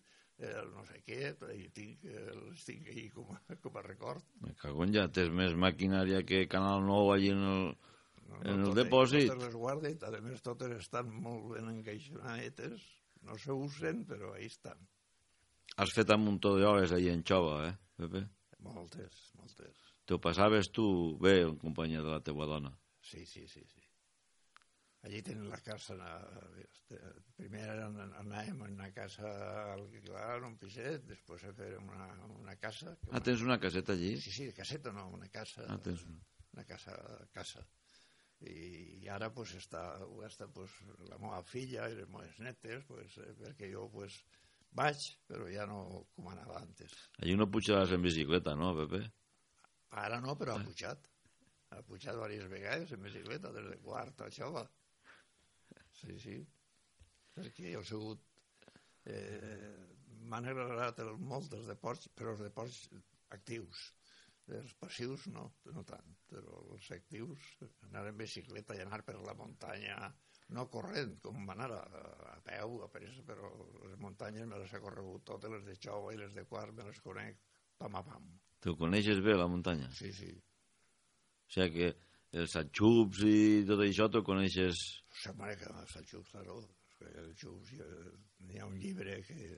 el 0.50 0.72
no 0.74 0.84
sé 0.88 1.02
què, 1.08 1.32
i 1.56 1.70
tinc, 1.76 2.04
els 2.34 2.66
tinc 2.68 2.90
ahí 2.92 3.08
com 3.14 3.32
a, 3.36 3.40
com 3.64 3.78
a 3.80 3.84
record. 3.86 4.24
Me 4.44 4.56
cago 4.60 4.84
en 4.86 4.96
ja, 4.96 5.08
tens 5.08 5.32
més 5.36 5.56
maquinària 5.60 6.24
que 6.28 6.46
Canal 6.52 6.84
9 6.88 7.14
allí 7.16 7.32
en 7.36 7.46
el, 7.52 7.64
no, 7.72 8.36
no, 8.36 8.42
en 8.42 8.60
el 8.60 8.70
totes, 8.70 8.82
depòsit. 8.82 9.30
Totes 9.32 9.44
les 9.46 9.58
guarda 9.64 9.92
i, 9.92 9.98
a 10.00 10.24
més, 10.26 10.44
totes 10.46 10.76
estan 10.80 11.12
molt 11.12 11.52
ben 11.56 11.72
encaixonadetes, 11.78 12.86
no 13.26 13.40
se 13.42 13.56
usen, 13.56 14.04
però 14.10 14.36
ahí 14.36 14.50
estan. 14.52 14.80
Has 15.82 15.92
fet 15.96 16.12
un 16.14 16.24
muntó 16.24 16.56
d'hores 16.60 16.94
allà 16.96 17.16
en 17.16 17.24
Xova, 17.28 17.58
eh, 17.68 17.76
Pepe? 18.00 18.24
Moltes, 18.66 19.28
moltes. 19.40 19.82
T'ho 20.06 20.20
passaves 20.22 20.70
tu 20.74 20.86
bé 21.22 21.40
en 21.44 21.56
companyia 21.62 22.04
de 22.06 22.12
la 22.12 22.22
teva 22.24 22.48
dona? 22.50 22.72
Sí, 23.06 23.26
sí, 23.26 23.48
sí, 23.48 23.62
sí. 23.70 23.84
Allí 25.06 25.22
tenen 25.22 25.50
la 25.50 25.60
casa, 25.62 25.94
este, 26.58 26.98
primer 27.38 27.68
anàvem 27.70 28.64
en 28.66 28.72
una 28.74 28.88
casa 28.94 29.30
alquilar, 29.76 30.40
un 30.48 30.56
piset, 30.58 31.04
després 31.06 31.44
a 31.46 31.52
fer 31.54 31.76
una, 31.78 32.08
una 32.40 32.56
casa. 32.58 32.96
Ah, 33.12 33.22
tens 33.28 33.44
una 33.46 33.60
caseta 33.62 33.94
allí? 33.94 34.16
Sí, 34.18 34.34
sí, 34.34 34.48
caseta 34.58 34.96
no, 34.96 35.06
una 35.14 35.30
casa. 35.30 35.68
Ah, 35.70 35.78
tens 35.78 36.02
una 36.08 36.66
casa, 36.66 36.98
casa. 37.38 37.62
I, 38.42 38.56
i 39.04 39.12
ara 39.14 39.30
pues, 39.36 39.54
està, 39.62 39.84
està 40.26 40.50
pues, 40.58 40.74
la 41.06 41.22
meva 41.22 41.44
filla 41.46 41.86
i 41.92 42.00
les 42.02 42.10
meves 42.10 42.42
netes, 42.42 42.90
pues, 42.90 43.20
eh, 43.22 43.36
perquè 43.44 43.70
jo 43.76 43.86
pues, 43.94 44.18
vaig, 44.74 45.06
però 45.30 45.46
ja 45.54 45.70
no 45.70 46.08
com 46.18 46.34
anava 46.34 46.64
antes. 46.66 46.98
Allí 47.22 47.38
no 47.38 47.52
pujaves 47.54 47.94
en 47.94 48.10
bicicleta, 48.10 48.58
no, 48.58 48.74
Pepe? 48.82 49.06
Ara 50.02 50.18
no, 50.26 50.34
però 50.34 50.58
ha 50.58 50.66
pujat. 50.66 51.12
Ha 51.74 51.82
pujat 51.88 52.16
diverses 52.16 52.52
vegades 52.52 52.94
en 52.96 53.04
bicicleta, 53.08 53.52
des 53.56 53.70
de 53.72 53.78
quarta 53.84 54.28
a 54.28 54.34
xova. 54.38 54.64
Sí, 56.02 56.20
sí. 56.22 56.40
Perquè 57.36 57.74
jo 57.74 57.84
he 57.84 57.90
sigut... 57.92 58.26
Eh, 59.06 59.76
M'han 60.26 60.48
agradat 60.50 61.00
molt 61.22 61.52
els 61.54 61.68
deports, 61.70 62.08
però 62.18 62.32
els 62.34 62.40
deports 62.42 62.78
actius. 63.36 63.82
Els 64.56 64.74
passius 64.82 65.26
no, 65.34 65.44
no 65.74 65.84
tant, 65.90 66.16
però 66.30 66.62
els 66.74 66.88
actius, 66.96 67.46
anar 67.88 68.04
en 68.10 68.18
bicicleta 68.18 68.78
i 68.78 68.82
anar 68.82 69.04
per 69.06 69.16
la 69.22 69.36
muntanya, 69.38 69.98
no 70.58 70.68
corrent, 70.74 71.16
com 71.22 71.46
va 71.50 71.56
anar 71.56 71.70
a, 71.78 71.82
a 72.34 72.36
peu, 72.46 72.76
a 72.86 72.90
pressa, 72.94 73.24
però 73.26 73.50
les 73.86 73.98
muntanyes 74.02 74.50
me 74.50 74.62
les 74.62 74.74
he 74.74 74.82
corregut 74.82 75.26
totes, 75.32 75.54
les 75.54 75.66
de 75.66 75.78
Xova 75.88 76.14
i 76.14 76.20
les 76.22 76.34
de 76.38 76.46
Quart 76.50 76.74
me 76.78 76.86
les 76.90 77.02
conec 77.06 77.42
pam 77.82 77.98
a 77.98 78.04
pam. 78.06 78.28
Tu 78.62 78.76
coneixes 78.78 79.22
bé 79.26 79.38
la 79.38 79.50
muntanya? 79.50 79.90
Sí, 79.98 80.14
sí. 80.14 80.30
O 81.46 81.54
sigui 81.56 81.72
que 81.78 82.40
els 82.42 82.56
atxups 82.60 83.22
i 83.30 83.38
tot 83.70 83.84
això 83.86 84.10
t'ho 84.12 84.24
coneixes... 84.28 84.82
Se 85.22 85.32
mare 85.40 85.56
que 85.60 85.70
els 85.72 85.96
atxups, 86.02 86.34
claro. 86.34 86.60
Els 87.06 87.30
atxups, 87.30 87.76
hi 88.50 88.60
ha 88.60 88.68
un 88.68 88.76
llibre 88.82 89.22
que, 89.28 89.52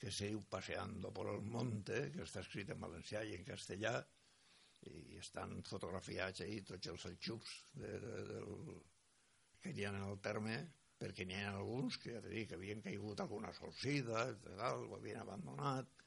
que 0.00 0.12
se 0.12 0.28
diu 0.32 0.42
Paseando 0.50 1.12
por 1.14 1.30
el 1.32 1.40
monte, 1.56 2.10
que 2.14 2.24
està 2.26 2.42
escrit 2.44 2.74
en 2.74 2.82
valencià 2.84 3.24
i 3.24 3.38
en 3.38 3.46
castellà, 3.48 3.96
i 4.90 5.18
estan 5.20 5.60
fotografiats 5.64 6.44
ahí 6.44 6.60
tots 6.68 6.90
els 6.92 7.06
selxucs 7.06 7.52
de, 7.80 7.92
de, 8.02 8.16
del, 8.30 8.80
que 9.64 9.72
hi 9.72 9.86
ha 9.86 9.92
en 9.94 10.02
el 10.02 10.18
terme 10.24 10.58
perquè 11.00 11.24
n'hi 11.26 11.40
ha 11.40 11.54
alguns 11.54 11.96
que 12.02 12.12
ja 12.14 12.20
t'he 12.24 12.44
que 12.48 12.58
havien 12.58 12.82
caigut 12.84 13.20
alguna 13.20 13.52
sorcida, 13.56 14.26
tal, 14.44 14.84
ho 14.88 14.98
havien 14.98 15.22
abandonat, 15.22 16.03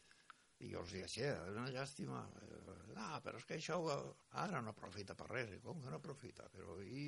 i 0.66 0.72
jo 0.72 0.82
els 0.82 0.94
xe, 1.14 1.28
és 1.30 1.58
una 1.60 1.70
llàstima. 1.74 2.24
Ah, 2.98 3.20
però 3.22 3.38
és 3.38 3.46
que 3.46 3.58
això 3.60 3.78
ara 4.42 4.62
no 4.66 4.74
aprofita 4.74 5.14
per 5.18 5.28
res. 5.30 5.52
I 5.54 5.60
com 5.62 5.82
que 5.84 5.92
no 5.94 6.00
aprofita? 6.00 6.48
Però 6.54 6.80
i, 6.82 7.06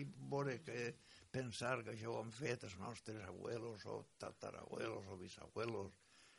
i 0.00 0.06
veure 0.32 0.56
que 0.64 0.94
pensar 1.32 1.76
que 1.84 1.92
això 1.92 2.14
ho 2.14 2.22
han 2.22 2.32
fet 2.32 2.64
els 2.68 2.78
nostres 2.80 3.20
abuelos 3.28 3.84
o 3.92 3.98
tatarabuelos 4.22 5.12
o 5.12 5.18
bisabuelos 5.20 5.92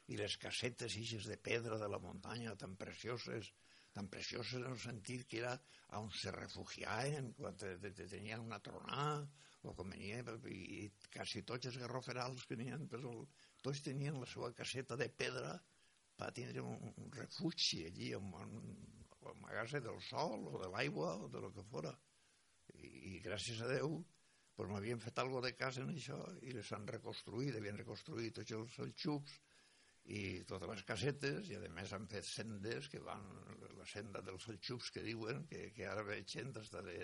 i 0.08 0.18
les 0.18 0.38
casetes 0.42 0.96
ixes 0.98 1.28
de 1.30 1.38
pedra 1.38 1.78
de 1.78 1.90
la 1.92 2.02
muntanya 2.02 2.56
tan 2.56 2.76
precioses, 2.80 3.52
tan 3.94 4.08
precioses 4.10 4.58
en 4.62 4.72
el 4.72 4.80
sentit 4.82 5.28
que 5.30 5.44
era 5.44 5.54
on 6.00 6.10
se 6.16 6.32
refugiaven 6.32 7.34
quan 7.38 7.58
te, 7.60 7.76
te, 7.84 7.92
te 7.92 8.08
tenien 8.10 8.46
una 8.46 8.62
tronada 8.64 9.28
o 9.68 9.74
com 9.76 9.90
venia, 9.92 10.22
i, 10.48 10.58
i 10.80 11.10
quasi 11.14 11.44
tots 11.44 11.68
els 11.70 11.78
garroferals 11.82 12.46
que 12.48 12.56
pues, 12.56 13.04
el, 13.04 13.26
tots 13.62 13.82
tenien 13.84 14.20
la 14.22 14.30
seva 14.30 14.54
caseta 14.56 14.96
de 14.96 15.10
pedra 15.10 15.58
va 16.20 16.32
tindre 16.34 16.64
un, 16.66 16.92
un 16.98 17.10
refugi 17.14 17.86
allí, 17.88 18.14
on, 18.18 18.34
on 18.34 19.34
amagar-se 19.34 19.82
del 19.84 20.00
sol 20.02 20.48
o 20.52 20.60
de 20.62 20.70
l'aigua 20.72 21.16
o 21.24 21.28
de 21.32 21.42
lo 21.44 21.52
que 21.54 21.66
fora. 21.72 21.94
I, 22.74 22.88
i 23.14 23.20
gràcies 23.24 23.62
a 23.64 23.72
Déu 23.72 24.00
pues 24.58 24.70
m'havien 24.72 25.02
fet 25.02 25.20
alguna 25.22 25.46
de 25.46 25.54
casa 25.54 25.84
en 25.84 25.92
això 25.94 26.18
i 26.42 26.54
les 26.56 26.72
han 26.74 26.88
reconstruït, 26.90 27.56
havien 27.56 27.78
reconstruït 27.78 28.40
tots 28.40 28.56
els, 28.58 28.80
els 28.82 29.04
xups 29.04 29.36
i 30.18 30.22
totes 30.50 30.72
les 30.72 30.82
casetes 30.88 31.52
i 31.52 31.58
a 31.60 31.62
més 31.76 31.92
han 31.94 32.08
fet 32.10 32.26
sendes 32.26 32.88
que 32.90 33.02
van, 33.06 33.22
la 33.78 33.86
senda 33.86 34.24
dels 34.26 34.48
xups 34.66 34.90
que 34.96 35.04
diuen, 35.06 35.44
que, 35.52 35.68
que 35.76 35.86
ara 35.86 36.06
veig 36.08 36.26
gent 36.32 36.50
des 36.56 36.72
de, 36.74 36.96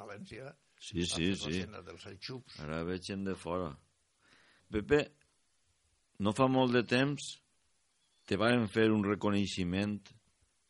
València 0.00 0.54
sí, 0.78 1.04
sí, 1.04 1.34
sí. 1.34 1.50
la 1.50 1.54
senda 1.58 1.82
dels 1.90 2.08
xups. 2.24 2.60
Ara 2.64 2.80
veig 2.88 3.04
gent 3.10 3.26
de 3.28 3.36
fora. 3.36 3.68
Pepe, 4.72 5.02
no 6.24 6.32
fa 6.32 6.48
molt 6.48 6.72
de 6.78 6.86
temps 6.88 7.34
te 8.28 8.36
van 8.36 8.66
fer 8.68 8.90
un 8.92 9.04
reconeixement 9.06 9.96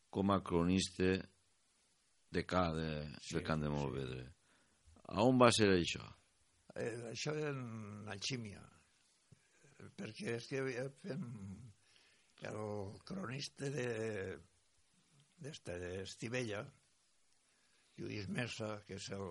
com 0.09 0.31
a 0.31 0.39
cronista 0.39 1.11
de 2.31 2.43
Ca 2.47 2.69
de, 2.71 2.91
sí, 3.19 3.35
de 3.35 3.43
Can 3.43 3.65
de 3.65 3.71
Molvedre. 3.73 4.23
Sí. 4.23 4.95
A 5.11 5.25
on 5.25 5.39
va 5.41 5.49
ser 5.51 5.67
això? 5.73 6.05
Eh, 6.79 6.93
això 7.09 7.33
en 7.49 8.07
Alxímia, 8.13 8.61
perquè 9.97 10.37
és 10.37 10.47
que 10.47 10.61
havia 10.61 10.85
fem 11.01 11.25
el 12.47 12.61
cronista 13.09 13.71
de 13.73 13.87
d'Estivella, 15.39 16.61
Lluís 17.99 18.27
Mesa, 18.31 18.77
que 18.87 18.95
és 18.99 19.09
el 19.15 19.27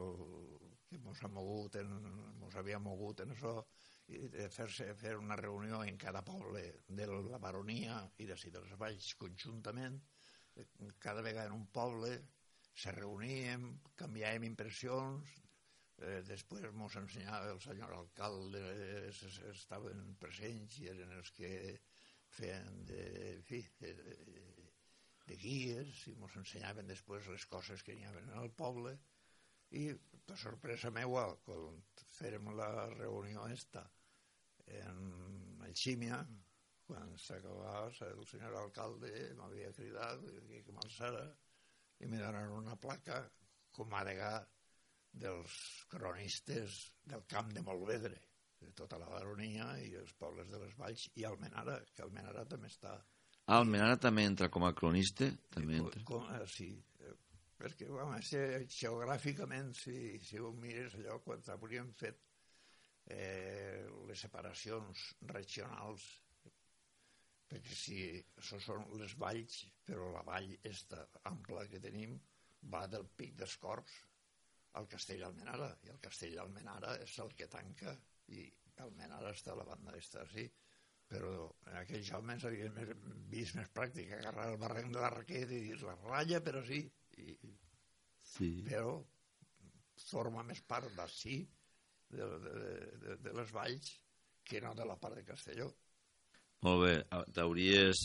que 0.88 1.00
mos 1.04 1.20
ha 1.25 1.28
mogut 1.32 1.76
en, 1.80 1.94
mos 2.40 2.56
havia 2.56 2.80
mogut 2.80 3.20
en 3.25 3.32
això, 3.32 3.54
de 4.08 4.48
fer, 4.48 5.16
una 5.16 5.37
reunió 5.37 5.83
en 5.85 5.98
cada 5.98 6.22
poble 6.24 6.62
de 6.88 7.06
la 7.06 7.38
baronia 7.38 8.00
i 8.18 8.26
de 8.26 8.37
si 8.40 8.50
dels 8.50 8.72
valls 8.80 9.12
conjuntament, 9.20 9.98
cada 10.98 11.22
vegada 11.22 11.50
en 11.50 11.59
un 11.59 11.66
poble 11.66 12.14
se 12.78 12.92
reuníem, 12.94 13.66
canviàvem 13.98 14.46
impressions, 14.48 15.35
eh, 15.98 16.22
després 16.26 16.64
ens 16.70 16.96
ensenyava 17.02 17.52
el 17.52 17.61
senyor 17.61 17.92
alcalde, 17.98 18.62
eh, 18.87 19.12
estaven 19.52 20.14
presents 20.22 20.78
i 20.80 20.88
eren 20.94 21.12
els 21.18 21.30
que 21.37 21.52
feien 22.38 22.85
de, 22.88 23.02
en 23.35 23.44
fi, 23.44 23.61
de, 23.83 23.92
de 25.26 25.37
guies 25.37 26.06
i 26.09 26.16
ens 26.16 26.40
ensenyaven 26.40 26.88
després 26.88 27.28
les 27.35 27.46
coses 27.52 27.85
que 27.85 27.92
hi 27.92 28.09
havia 28.09 28.24
en 28.24 28.40
el 28.40 28.50
poble. 28.62 28.96
I 29.76 29.90
per 30.24 30.38
sorpresa 30.40 30.90
meua 30.94 31.26
quan 31.44 31.83
fèrem 32.16 32.48
la 32.56 32.70
reunió 32.94 33.44
esta 33.52 33.85
en 34.83 35.64
Alxímia, 35.66 36.20
quan 36.88 37.12
s'acabava, 37.20 37.88
el 38.07 38.24
senyor 38.26 38.57
alcalde 38.62 39.11
m'havia 39.37 39.72
cridat 39.76 40.22
que, 40.48 40.72
m'alçara 40.72 41.26
i 42.00 42.07
me 42.07 42.20
donaran 42.20 42.54
una 42.57 42.76
placa 42.81 43.20
com 43.76 43.92
a 43.94 44.04
degà 44.09 44.33
dels 45.12 45.59
cronistes 45.92 46.78
del 47.12 47.24
camp 47.28 47.52
de 47.52 47.62
Molvedre, 47.66 48.16
de 48.61 48.72
tota 48.81 48.98
la 49.00 49.09
baronia 49.11 49.68
i 49.85 49.92
els 50.00 50.14
pobles 50.18 50.48
de 50.50 50.61
les 50.62 50.74
valls, 50.78 51.09
i 51.20 51.26
Almenara, 51.28 51.78
que 51.94 52.04
Almenara 52.07 52.44
també 52.48 52.70
està... 52.72 52.94
Ah, 53.46 53.59
Almenara 53.59 53.96
també 54.00 54.24
entra 54.28 54.50
com 54.52 54.66
a 54.66 54.74
cronista? 54.76 55.28
També 55.54 55.78
entra. 55.81 56.04
Com, 56.09 56.24
com, 56.24 56.33
eh, 56.37 56.46
sí, 56.52 56.70
eh, 57.00 57.14
perquè, 57.61 57.88
bueno, 57.90 58.18
geogràficament, 58.78 59.74
si, 59.76 59.98
si 60.24 60.40
ho 60.40 60.52
mires 60.57 60.96
allò, 60.98 61.20
quan 61.24 61.44
hauríem 61.54 61.92
fet 62.00 62.20
eh, 63.09 63.85
les 64.09 64.25
separacions 64.25 65.05
regionals 65.33 66.05
perquè 67.49 67.77
si 67.81 67.99
això 68.40 68.61
són 68.61 68.85
les 69.01 69.14
valls 69.23 69.62
però 69.88 70.11
la 70.12 70.25
vall 70.27 70.51
esta 70.71 71.07
ampla 71.31 71.64
que 71.73 71.81
tenim 71.81 72.18
va 72.75 72.85
del 72.92 73.07
pic 73.21 73.35
dels 73.40 73.57
Corps 73.62 73.99
al 74.81 74.88
Castell 74.92 75.25
Almenara 75.25 75.71
i 75.87 75.92
el 75.94 76.01
Castell 76.05 76.38
Almenara 76.42 76.97
és 77.05 77.18
el 77.25 77.33
que 77.38 77.49
tanca 77.53 77.94
i 78.37 78.44
Almenara 78.85 79.33
està 79.35 79.55
a 79.55 79.61
la 79.62 79.68
banda 79.68 79.97
esta 79.97 80.27
sí 80.33 80.44
però 81.09 81.33
en 81.71 81.79
aquells 81.81 82.11
homes 82.18 82.44
havien 82.44 82.75
vist 83.33 83.57
més 83.57 83.71
pràctic 83.77 84.12
agarrar 84.12 84.51
el 84.53 84.59
barranc 84.61 84.92
de 84.92 85.01
la 85.05 85.12
raqueta 85.14 85.57
i 85.57 85.62
dir 85.71 85.79
la 85.81 85.97
ratlla 86.03 86.42
però 86.44 86.61
sí, 86.66 86.83
i, 87.25 87.37
sí. 88.35 88.51
però 88.68 88.99
forma 90.05 90.44
més 90.51 90.61
part 90.68 90.92
d'ací 90.99 91.38
de, 91.40 91.58
de, 92.11 92.27
de, 93.05 93.16
de 93.25 93.37
les 93.37 93.53
valls 93.55 93.92
que 94.49 94.62
no 94.64 94.75
de 94.75 94.87
la 94.88 94.97
part 94.97 95.18
de 95.18 95.25
Castelló. 95.29 95.68
Molt 96.64 96.83
bé, 96.83 96.94
ah, 97.14 97.25
t'hauries 97.35 98.03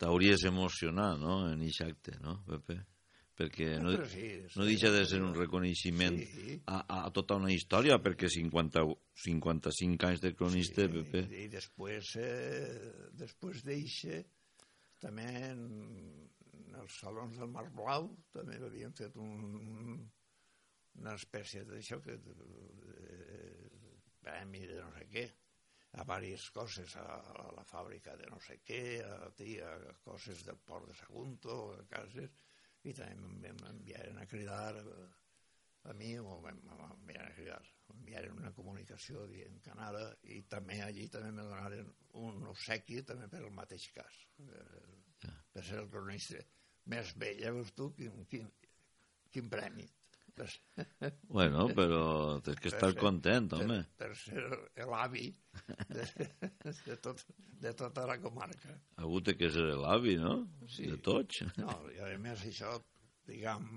t'hauries 0.00 0.44
emocionat, 0.48 1.18
no?, 1.20 1.44
en 1.50 1.62
aquest 1.62 1.86
acte, 1.86 2.18
no, 2.22 2.40
Pepe? 2.48 2.80
Perquè 3.34 3.80
no, 3.82 3.90
sí, 4.06 4.28
sí, 4.46 4.58
no 4.60 4.66
deixa 4.68 4.92
de 4.94 5.00
ser 5.10 5.18
un 5.24 5.32
reconeixement 5.34 6.20
sí. 6.22 6.58
a, 6.70 6.76
a 7.00 7.10
tota 7.14 7.34
una 7.40 7.50
història, 7.50 7.96
perquè 8.02 8.30
50, 8.30 8.84
55 9.24 10.06
anys 10.08 10.22
de 10.22 10.30
cronista, 10.38 10.86
sí, 10.86 10.92
Pepe. 11.00 11.24
I, 11.24 11.46
i 11.48 11.50
després, 11.50 12.12
eh, 12.22 13.08
després 13.18 13.64
d'eixe, 13.66 14.20
també 15.02 15.26
en 15.48 15.64
els 16.78 17.00
salons 17.00 17.40
del 17.40 17.50
Mar 17.50 17.66
Blau 17.74 18.06
també 18.34 18.60
havien 18.62 18.94
fet 18.94 19.18
un, 19.18 19.98
una 21.00 21.14
espècie 21.18 21.64
d'això 21.68 22.00
que 22.04 22.18
eh, 22.18 23.70
premi 24.24 24.66
de 24.70 24.78
no 24.82 24.92
sé 24.98 25.08
què 25.10 25.24
a 25.94 26.02
diverses 26.02 26.50
coses, 26.50 26.96
a, 26.98 27.04
a 27.04 27.50
la 27.54 27.64
fàbrica 27.64 28.16
de 28.18 28.26
no 28.30 28.40
sé 28.42 28.58
què, 28.66 28.80
a, 29.06 29.28
a, 29.30 29.74
a 29.90 29.92
coses 30.02 30.42
del 30.46 30.58
port 30.66 30.88
de 30.88 30.96
Sagunto, 30.98 31.58
a 31.76 31.84
cases, 31.90 32.32
i 32.84 32.92
també 32.92 33.52
m'enviaren 33.60 34.18
a 34.18 34.26
cridar 34.26 34.74
a, 34.80 34.96
a 35.90 35.94
mi 35.94 36.16
o 36.18 36.40
m'enviaren 36.42 37.30
a 37.30 37.36
cridar, 37.36 37.60
m'enviaren 37.92 38.40
una 38.42 38.52
comunicació 38.56 39.26
dient 39.30 39.60
que 39.62 39.72
anara 39.76 40.04
i 40.34 40.42
també 40.50 40.80
allí 40.82 41.06
també 41.12 41.30
me 41.30 41.46
donaren 41.46 41.94
un 42.24 42.42
obsequi 42.50 43.02
també 43.06 43.30
per 43.30 43.44
el 43.44 43.54
mateix 43.54 43.86
cas, 43.94 44.20
per, 44.36 44.66
per 45.54 45.64
ser 45.64 45.78
el 45.84 45.90
cronista 45.94 46.42
més 46.92 47.14
vell, 47.16 47.38
ja 47.40 47.54
veus 47.54 47.70
tu 47.72 47.92
quin, 47.96 48.24
quin, 48.28 48.50
quin 49.32 49.46
premi. 49.52 49.86
Bueno, 51.28 51.66
però 51.76 52.40
tens 52.44 52.60
que 52.62 52.70
estar 52.72 52.90
content, 52.98 53.52
home. 53.56 53.80
Per, 53.98 54.08
per 54.08 54.16
ser 54.18 54.86
l'avi 54.90 55.28
de, 55.88 56.06
de, 56.88 56.96
tot, 57.02 57.22
de 57.62 57.74
tota 57.78 58.06
la 58.10 58.18
comarca. 58.22 58.74
Ha 58.96 59.04
hagut 59.06 59.32
que 59.38 59.50
ser 59.54 59.68
l'avi, 59.80 60.16
no? 60.20 60.36
Sí. 60.70 60.88
De 60.90 60.98
tots. 60.98 61.44
No, 61.60 61.76
i 61.94 62.02
a 62.02 62.10
més 62.22 62.44
això, 62.50 62.74
diguem, 63.28 63.68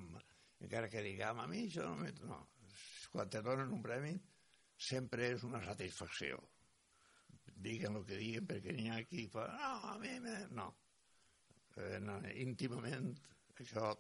encara 0.66 0.90
que 0.92 1.06
diguem 1.06 1.44
a 1.44 1.48
mi, 1.52 1.68
això 1.70 1.88
no, 1.88 2.10
no. 2.26 2.42
Quan 3.14 3.30
te 3.34 3.42
donen 3.46 3.72
un 3.74 3.84
premi, 3.86 4.16
sempre 4.90 5.32
és 5.34 5.46
una 5.48 5.62
satisfacció. 5.66 6.42
Diguen 7.68 7.96
el 7.98 8.04
que 8.06 8.18
diguen, 8.20 8.46
perquè 8.50 8.74
n'hi 8.76 8.92
ha 8.94 9.00
qui 9.10 9.26
fa, 9.34 9.48
no, 9.54 9.94
a 9.94 9.96
mi, 10.02 10.18
no. 10.58 10.68
Eh, 11.78 11.98
no 12.02 12.18
íntimament, 12.42 13.12
això 13.62 13.94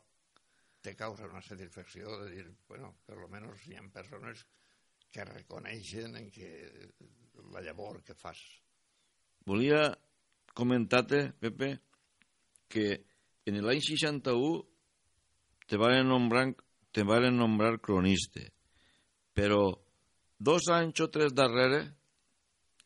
te 0.82 0.96
causa 0.96 1.28
una 1.28 1.42
satisfacció 1.42 2.18
de 2.22 2.30
dir, 2.32 2.46
bueno, 2.68 2.96
per 3.06 3.18
lo 3.18 3.28
menos 3.28 3.66
hi 3.68 3.76
ha 3.76 3.84
persones 3.94 4.46
que 5.12 5.26
reconeixen 5.26 6.16
en 6.20 6.30
que 6.32 6.50
la 7.54 7.62
llavor 7.62 8.04
que 8.04 8.16
fas. 8.16 8.40
Volia 9.48 9.92
comentar-te, 10.54 11.32
Pepe, 11.40 11.72
que 12.68 12.88
en 13.48 13.62
l'any 13.64 13.82
61 13.82 14.64
te 15.68 15.80
van 15.80 16.08
nombrar, 16.08 16.48
te 16.92 17.04
van 17.08 17.30
nombrar 17.36 17.78
cronista, 17.84 18.44
però 19.36 19.62
dos 20.38 20.68
anys 20.74 21.02
o 21.04 21.10
tres 21.12 21.34
darrere, 21.36 21.82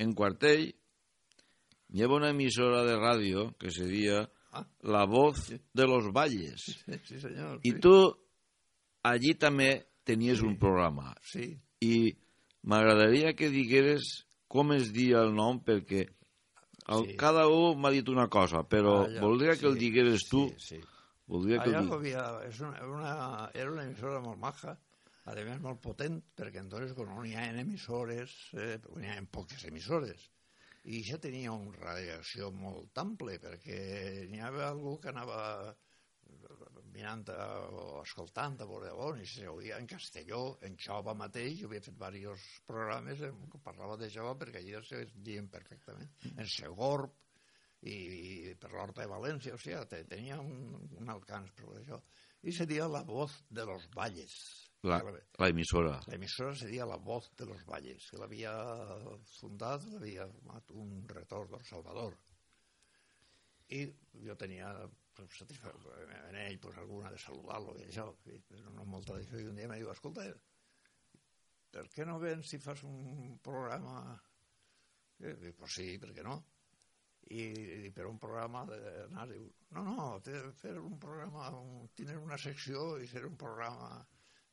en 0.02 0.14
Quartell, 0.18 0.70
hi 1.92 2.02
havia 2.02 2.18
una 2.18 2.32
emissora 2.34 2.86
de 2.88 2.96
ràdio 2.98 3.52
que 3.60 3.70
se 3.74 3.86
dia 3.90 4.24
Ah. 4.52 4.66
La 4.84 5.06
voz 5.06 5.48
de 5.50 5.88
los 5.88 6.12
valles. 6.12 6.62
Sí, 6.66 6.98
sí 7.08 7.20
senyor. 7.22 7.60
I 7.64 7.72
sí. 7.72 7.80
tu 7.80 7.94
allí 9.08 9.36
també 9.40 9.88
tenies 10.04 10.42
un 10.44 10.58
programa. 10.60 11.14
Sí. 11.24 11.54
I 11.82 12.12
m'agradaria 12.68 13.34
que 13.34 13.50
digueres 13.50 14.26
com 14.52 14.74
es 14.76 14.92
dia 14.92 15.22
el 15.24 15.32
nom, 15.34 15.62
perquè 15.64 16.04
el, 16.92 17.06
Sí. 17.08 17.16
cada 17.16 17.48
un 17.48 17.80
m'ha 17.80 17.92
dit 17.96 18.10
una 18.10 18.28
cosa, 18.28 18.64
però 18.68 19.06
Allò, 19.06 19.22
voldria 19.22 19.56
que 19.56 19.68
el 19.70 19.78
sí, 19.78 19.86
digueres 19.88 20.28
tu. 20.30 20.48
Sí, 20.58 20.76
sí. 20.76 20.82
Voldria 21.32 21.62
que 21.62 21.70
Allà 21.70 21.80
el 21.80 21.86
hi 21.86 21.88
digues. 21.88 22.00
havia, 22.00 22.48
és 22.50 22.60
una, 22.60 22.86
una, 22.86 23.50
era 23.54 23.72
una 23.72 23.86
emissora 23.88 24.20
molt 24.20 24.38
maja, 24.42 24.76
a 25.24 25.36
més 25.38 25.62
molt 25.62 25.80
potent, 25.80 26.20
perquè 26.36 26.60
entonces 26.60 26.92
quan 26.98 27.08
no 27.08 27.24
hi 27.24 27.36
ha 27.38 27.46
emissores, 27.62 28.34
eh, 28.58 28.80
hi 29.00 29.08
ha 29.08 29.22
poques 29.32 29.64
emissores. 29.70 30.28
I 30.90 30.98
això 31.04 31.20
tenia 31.22 31.54
una 31.54 31.78
radiació 31.78 32.50
molt 32.56 32.98
ample, 32.98 33.38
perquè 33.44 33.80
n'hi 34.32 34.42
havia 34.42 34.72
algú 34.72 34.96
que 35.02 35.12
anava 35.12 35.76
mirant 36.92 37.24
a, 37.32 37.46
o 37.70 38.02
escoltant 38.02 38.58
a 38.62 38.68
veure 38.68 38.92
on, 39.06 39.20
i 39.22 39.28
se 39.30 39.48
oïa 39.48 39.78
en 39.80 39.88
castelló, 39.88 40.58
en 40.68 40.76
Xova 40.80 41.14
mateix, 41.18 41.60
jo 41.60 41.70
havia 41.70 41.84
fet 41.86 41.98
diversos 42.18 42.64
programes 42.68 43.22
en 43.28 43.38
què 43.52 43.62
parlava 43.64 43.98
de 44.02 44.10
Xova 44.12 44.34
perquè 44.40 44.62
allà 44.64 44.82
se 44.88 45.06
diuen 45.16 45.48
perfectament. 45.54 46.10
En 46.36 46.50
Segorb, 46.50 47.14
i, 47.82 47.94
i 48.52 48.56
per 48.62 48.72
l'Horta 48.74 49.02
de 49.02 49.10
València, 49.10 49.56
o 49.56 49.62
sigui, 49.62 49.80
te- 49.90 50.04
tenia 50.10 50.40
un, 50.42 50.76
un 51.00 51.14
alcance 51.14 51.54
per 51.58 51.80
això. 51.80 52.02
I 52.42 52.54
seria 52.54 52.90
la 52.90 53.04
voz 53.06 53.40
de 53.50 53.66
los 53.66 53.88
valles. 53.96 54.36
La, 54.84 54.98
La, 54.98 55.12
la 55.38 55.48
emissora. 55.48 56.00
la 56.08 56.16
emissora 56.16 56.56
seria 56.56 56.86
la 56.86 56.98
voz 56.98 57.30
de 57.38 57.46
los 57.46 57.64
valles, 57.66 58.08
que 58.10 58.18
l'havia 58.18 58.52
fundat, 59.38 59.84
l'havia 59.94 60.26
format 60.32 60.72
un 60.74 61.04
retor 61.08 61.50
del 61.52 61.62
Salvador. 61.68 62.16
I 63.78 63.84
jo 64.26 64.36
tenia 64.36 64.72
pues, 65.16 65.36
satisfa... 65.38 65.74
en 66.30 66.36
ell 66.36 66.58
pues, 66.60 66.80
alguna 66.82 67.12
de 67.14 67.20
saludar-lo 67.22 67.76
i 67.78 67.84
això, 67.86 68.08
i, 68.26 68.40
però 68.48 68.74
no 68.74 68.86
molta 68.90 69.20
d'això. 69.20 69.38
I 69.38 69.52
un 69.52 69.60
dia 69.60 69.68
em 69.70 69.76
diu, 69.78 69.92
escolta, 69.92 70.26
per 71.72 71.84
què 71.94 72.08
no 72.10 72.18
vens 72.24 72.50
si 72.50 72.60
fas 72.60 72.82
un 72.88 73.38
programa... 73.46 74.18
I 75.22 75.36
dic, 75.44 75.54
pues 75.60 75.76
sí, 75.78 75.92
per 76.02 76.10
què 76.16 76.26
no? 76.26 76.40
I, 77.30 77.44
i 77.86 77.92
per 77.94 78.08
un 78.10 78.18
programa 78.18 78.64
d'anar, 78.66 79.28
diu, 79.30 79.46
no, 79.78 79.86
no, 79.86 80.08
fer 80.58 80.74
un 80.82 80.98
programa, 81.00 81.52
un, 81.62 81.86
tindre 81.94 82.18
una 82.18 82.42
secció 82.42 82.96
i 82.98 83.06
fer 83.08 83.28
un 83.30 83.38
programa 83.38 84.02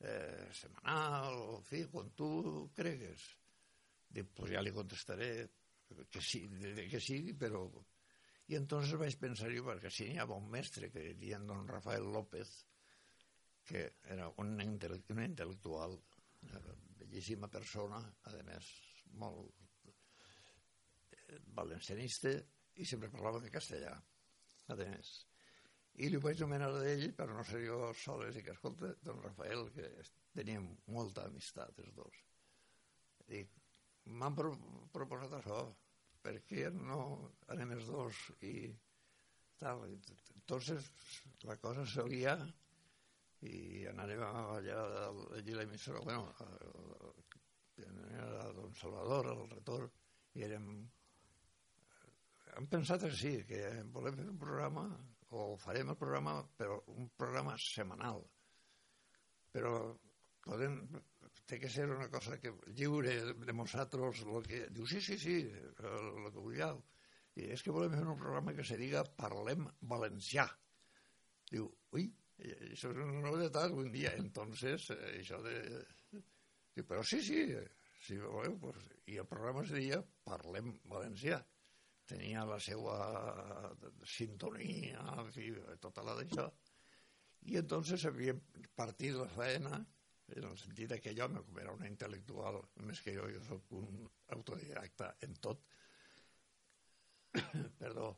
eh, 0.00 0.48
setmanal, 0.54 1.38
o 1.56 1.60
fi, 1.66 1.84
quan 1.92 2.10
tu 2.16 2.30
cregues. 2.76 3.28
Dic, 4.08 4.30
pues 4.34 4.54
ja 4.54 4.62
li 4.64 4.72
contestaré 4.72 5.30
que 6.10 6.20
sí, 6.22 6.46
que 6.90 7.00
sí, 7.00 7.22
però... 7.38 7.66
I 8.48 8.56
entonces 8.56 8.96
vaig 8.96 9.18
pensar 9.20 9.50
jo, 9.52 9.60
perquè 9.66 9.90
si 9.92 10.06
n'hi 10.08 10.16
havia 10.22 10.38
un 10.40 10.46
mestre 10.48 10.88
que 10.88 11.10
diuen 11.20 11.44
don 11.44 11.66
Rafael 11.68 12.06
López, 12.14 12.48
que 13.68 13.82
era 14.08 14.30
un, 14.40 14.54
intele- 14.64 15.02
un 15.12 15.20
intel·lectual, 15.20 15.98
una 16.48 16.62
bellíssima 16.96 17.50
persona, 17.52 18.00
a 18.00 18.32
més, 18.48 18.70
molt 19.20 19.52
eh, 19.84 21.42
valencianista, 21.60 22.32
i 22.80 22.88
sempre 22.88 23.12
parlava 23.12 23.44
de 23.44 23.52
castellà, 23.52 23.92
a 24.72 24.78
més. 24.80 25.27
I 25.98 26.08
li 26.12 26.18
vaig 26.22 26.38
nomenar 26.44 26.68
d'ell, 26.76 27.08
per 27.18 27.26
no 27.30 27.42
ser 27.46 27.64
jo 27.64 27.78
soles, 27.98 28.36
i 28.38 28.42
que, 28.46 28.54
escolta, 28.54 28.92
don 29.02 29.18
Rafael, 29.24 29.64
que 29.74 29.88
teníem 30.36 30.68
molta 30.94 31.24
amistat, 31.26 31.80
els 31.82 31.94
dos. 31.96 32.20
Dic, 33.30 33.50
m'han 34.20 34.36
pro 34.38 34.52
proposat 34.94 35.34
això, 35.40 35.64
per 36.22 36.36
què 36.46 36.68
no 36.74 37.00
anem 37.54 37.74
els 37.78 37.90
dos 37.90 38.22
i 38.46 38.54
tal. 39.58 39.84
Entonces, 39.90 40.86
la 41.48 41.58
cosa 41.62 41.86
s'olia 41.86 42.36
i 43.48 43.86
anàrem 43.90 44.22
allà 44.22 44.78
allí 45.38 45.52
a 45.54 45.58
l'emissora, 45.58 46.02
bueno, 46.06 46.30
a, 46.46 46.48
a 48.22 48.48
Don 48.54 48.74
Salvador, 48.74 49.32
al 49.34 49.44
retorn, 49.50 49.90
i 50.38 50.46
érem... 50.46 50.70
Hem 52.58 52.66
pensat 52.66 53.04
que 53.04 53.14
sí, 53.14 53.36
que 53.46 53.60
volem 53.94 54.16
fer 54.18 54.26
un 54.30 54.38
programa, 54.40 54.88
o 55.30 55.56
farem 55.60 55.92
el 55.92 55.98
programa, 56.00 56.40
però 56.58 56.78
un 56.94 57.08
programa 57.16 57.56
setmanal. 57.60 58.22
Però 59.52 59.72
podem, 60.44 60.78
té 61.48 61.58
que 61.60 61.70
ser 61.72 61.88
una 61.90 62.08
cosa 62.12 62.38
que 62.40 62.52
lliure 62.76 63.16
de 63.32 63.56
nosaltres, 63.56 64.22
lo 64.28 64.42
que... 64.44 64.66
Diu, 64.74 64.86
sí, 64.86 65.00
sí, 65.04 65.18
sí, 65.20 65.40
el 65.48 66.30
que 66.30 66.38
vulgueu. 66.38 66.80
I 67.38 67.52
és 67.54 67.62
que 67.62 67.74
volem 67.74 67.94
fer 67.94 68.06
un 68.06 68.18
programa 68.18 68.54
que 68.56 68.64
se 68.66 68.78
diga 68.80 69.04
Parlem 69.18 69.68
Valencià. 69.92 70.48
Diu, 71.50 71.68
ui, 71.94 72.08
això 72.38 72.90
és 72.90 73.02
una 73.04 73.22
novetat 73.22 73.74
un 73.76 73.92
dia. 73.94 74.14
Entonces, 74.18 74.88
eh, 74.94 75.18
això 75.20 75.40
de... 75.44 75.58
Diu, 76.74 76.86
però 76.88 77.04
sí, 77.06 77.20
sí, 77.22 77.44
si 78.06 78.18
voleu, 78.22 78.58
pues... 78.62 78.88
i 79.08 79.16
el 79.20 79.28
programa 79.28 79.62
es 79.64 79.70
deia 79.72 80.02
Parlem 80.26 80.74
Valencià. 80.90 81.38
Tenia 82.08 82.44
la 82.48 82.56
seva 82.62 82.96
sintonia, 84.16 85.02
en 85.20 85.30
fi, 85.34 85.50
tota 85.82 86.04
la 86.06 86.14
d'això. 86.18 86.46
I 87.52 87.58
entonces 87.60 88.04
havíem 88.08 88.40
partit 88.76 89.16
la 89.16 89.28
feina 89.32 89.74
en 90.36 90.44
el 90.44 90.56
sentit 90.60 90.94
que 91.02 91.14
jo, 91.16 91.28
com 91.34 91.60
era 91.60 91.72
un 91.72 91.84
intel·lectual, 91.88 92.58
més 92.88 93.00
que 93.04 93.14
jo, 93.16 93.28
jo 93.32 93.42
sóc 93.46 93.76
un 93.78 94.08
autodidacta 94.36 95.14
en 95.24 95.36
tot, 95.44 95.62
perdó, 97.82 98.10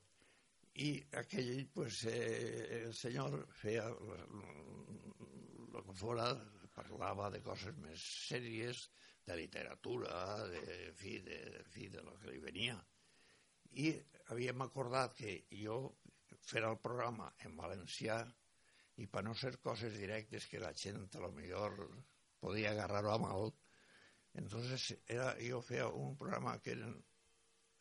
i 0.87 0.91
aquell, 1.19 1.67
pues, 1.75 2.05
eh, 2.11 2.85
el 2.87 2.95
senyor 2.95 3.37
feia 3.63 3.85
el 3.91 5.83
que 5.87 5.95
fora, 6.03 6.31
parlava 6.75 7.31
de 7.35 7.43
coses 7.45 7.77
més 7.83 8.03
sèries, 8.31 8.89
de 9.27 9.37
literatura, 9.37 10.47
de, 10.49 10.61
en 10.89 10.95
fi, 10.97 11.19
de, 11.27 11.39
de, 11.57 11.65
fi, 11.71 11.89
de 11.93 12.03
lo 12.03 12.17
que 12.19 12.33
li 12.33 12.41
venia. 12.43 12.77
I 13.79 13.93
havíem 14.31 14.63
acordat 14.63 15.15
que 15.19 15.35
jo 15.55 15.81
fera 16.43 16.71
el 16.71 16.79
programa 16.83 17.31
en 17.47 17.57
valencià 17.59 18.21
i 19.01 19.07
per 19.07 19.23
no 19.25 19.35
ser 19.35 19.57
coses 19.63 19.95
directes 19.97 20.47
que 20.51 20.61
la 20.63 20.73
gent 20.75 21.07
a 21.15 21.23
lo 21.23 21.31
millor 21.33 21.77
podia 22.41 22.73
agarrar-ho 22.73 23.13
a 23.13 23.21
mal, 23.23 23.53
entonces 24.35 24.99
era, 25.07 25.35
jo 25.43 25.61
feia 25.63 25.89
un 25.89 26.17
programa 26.19 26.59
que 26.63 26.73
era 26.73 26.91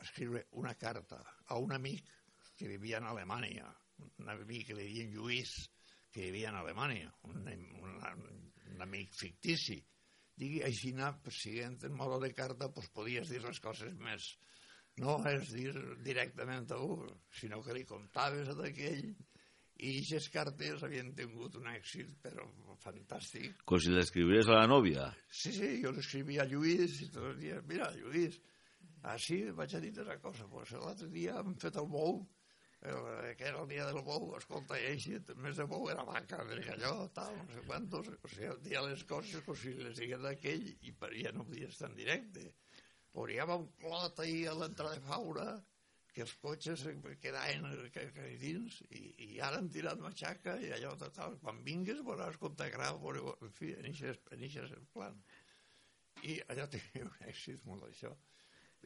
escriure 0.00 0.46
una 0.62 0.74
carta 0.74 1.20
a 1.46 1.58
un 1.58 1.72
amic 1.72 2.08
que 2.56 2.68
vivia 2.68 2.98
en 2.98 3.04
Alemanya, 3.04 3.68
un 4.18 4.28
amic 4.28 4.66
que 4.68 4.76
li 4.76 4.88
deien 4.88 5.12
Lluís, 5.14 5.54
que 6.10 6.26
vivia 6.26 6.50
en 6.50 6.58
Alemanya, 6.60 7.12
un, 7.28 7.46
un, 7.46 8.24
un 8.74 8.82
amic 8.82 9.14
fictici. 9.14 9.78
Digui, 10.40 10.62
així, 10.64 10.94
siguent 11.36 11.78
en 11.84 11.94
modo 11.94 12.18
de 12.20 12.32
carta, 12.34 12.70
pues, 12.72 12.88
podies 12.88 13.28
dir 13.28 13.42
les 13.44 13.60
coses 13.60 13.94
més, 14.00 14.32
no 15.00 15.16
és 15.30 15.50
dir 15.54 15.72
directament 16.04 16.70
a 16.76 16.78
un, 16.84 17.08
sinó 17.40 17.62
que 17.64 17.76
li 17.76 17.84
contaves 17.88 18.50
a 18.52 18.56
aquell 18.68 19.10
i 19.80 19.94
aquestes 19.96 20.28
cartes 20.32 20.82
havien 20.84 21.14
tingut 21.16 21.56
un 21.56 21.68
èxit 21.72 22.12
però 22.22 22.44
fantàstic 22.82 23.62
Com 23.68 23.80
si 23.80 23.92
l'escrivies 23.94 24.48
a 24.48 24.58
la 24.60 24.66
nòvia. 24.68 25.08
sí, 25.28 25.52
sí, 25.56 25.70
jo 25.82 25.92
l'escrivia 25.96 26.44
a 26.44 26.48
Lluís 26.50 27.00
i 27.04 27.08
tots 27.08 27.32
els 27.32 27.40
dies, 27.40 27.64
mira, 27.68 27.88
Lluís 27.96 28.36
així 29.14 29.40
vaig 29.56 29.74
a 29.74 29.80
dir 29.80 29.94
una 30.02 30.18
cosa 30.20 30.46
pues 30.52 30.74
l'altre 30.76 31.08
dia 31.08 31.38
hem 31.40 31.56
fet 31.56 31.80
el 31.80 31.88
bou 31.88 32.20
el, 32.80 33.34
que 33.36 33.44
era 33.44 33.60
el 33.60 33.68
dia 33.68 33.86
del 33.88 34.00
bou 34.04 34.30
escolta, 34.38 34.78
i 34.80 34.86
així, 34.94 35.16
el 35.16 35.40
mes 35.44 35.56
de 35.56 35.66
bou 35.68 35.88
era 35.92 36.04
vaca 36.08 36.38
del 36.48 36.62
allò, 36.74 36.94
tal, 37.16 37.34
no 37.36 37.48
sé 37.52 37.64
quantos 37.66 38.08
o 38.08 38.28
sigui, 38.28 38.48
el 38.52 38.60
dia 38.64 38.84
les 38.84 39.04
coses 39.04 39.44
com 39.44 39.56
si 39.56 39.74
les 39.76 39.96
digués 40.00 40.20
d'aquell 40.24 40.64
i 40.88 40.92
per, 40.92 41.12
ja 41.16 41.32
no 41.36 41.44
podia 41.48 41.68
estar 41.68 41.90
en 41.90 41.96
directe 41.96 42.46
havia 43.18 43.58
un 43.58 43.66
clot 43.80 44.22
ahir 44.22 44.48
a 44.48 44.54
l'entrada 44.54 44.98
de 44.98 45.06
Faura 45.06 45.48
que 46.14 46.22
els 46.24 46.32
cotxes 46.42 46.82
quedaven 47.22 47.66
que, 47.94 48.06
que 48.14 48.26
dins 48.38 48.80
i, 48.90 49.02
i 49.26 49.28
ara 49.46 49.60
han 49.60 49.70
tirat 49.70 50.00
matxaca 50.02 50.56
i 50.62 50.72
allò 50.74 50.96
tal, 51.00 51.36
quan 51.42 51.60
vingues 51.66 52.02
veuràs 52.06 52.38
com 52.42 52.56
t'agrada 52.58 52.98
en 53.46 53.52
fi, 53.58 53.72
en 53.78 53.90
aquest 53.90 54.32
plan. 54.94 55.20
I 56.26 56.40
allò 56.52 56.66
tenia 56.70 57.06
un 57.10 57.28
èxit 57.32 57.66
molt 57.66 57.86
això. 57.88 58.14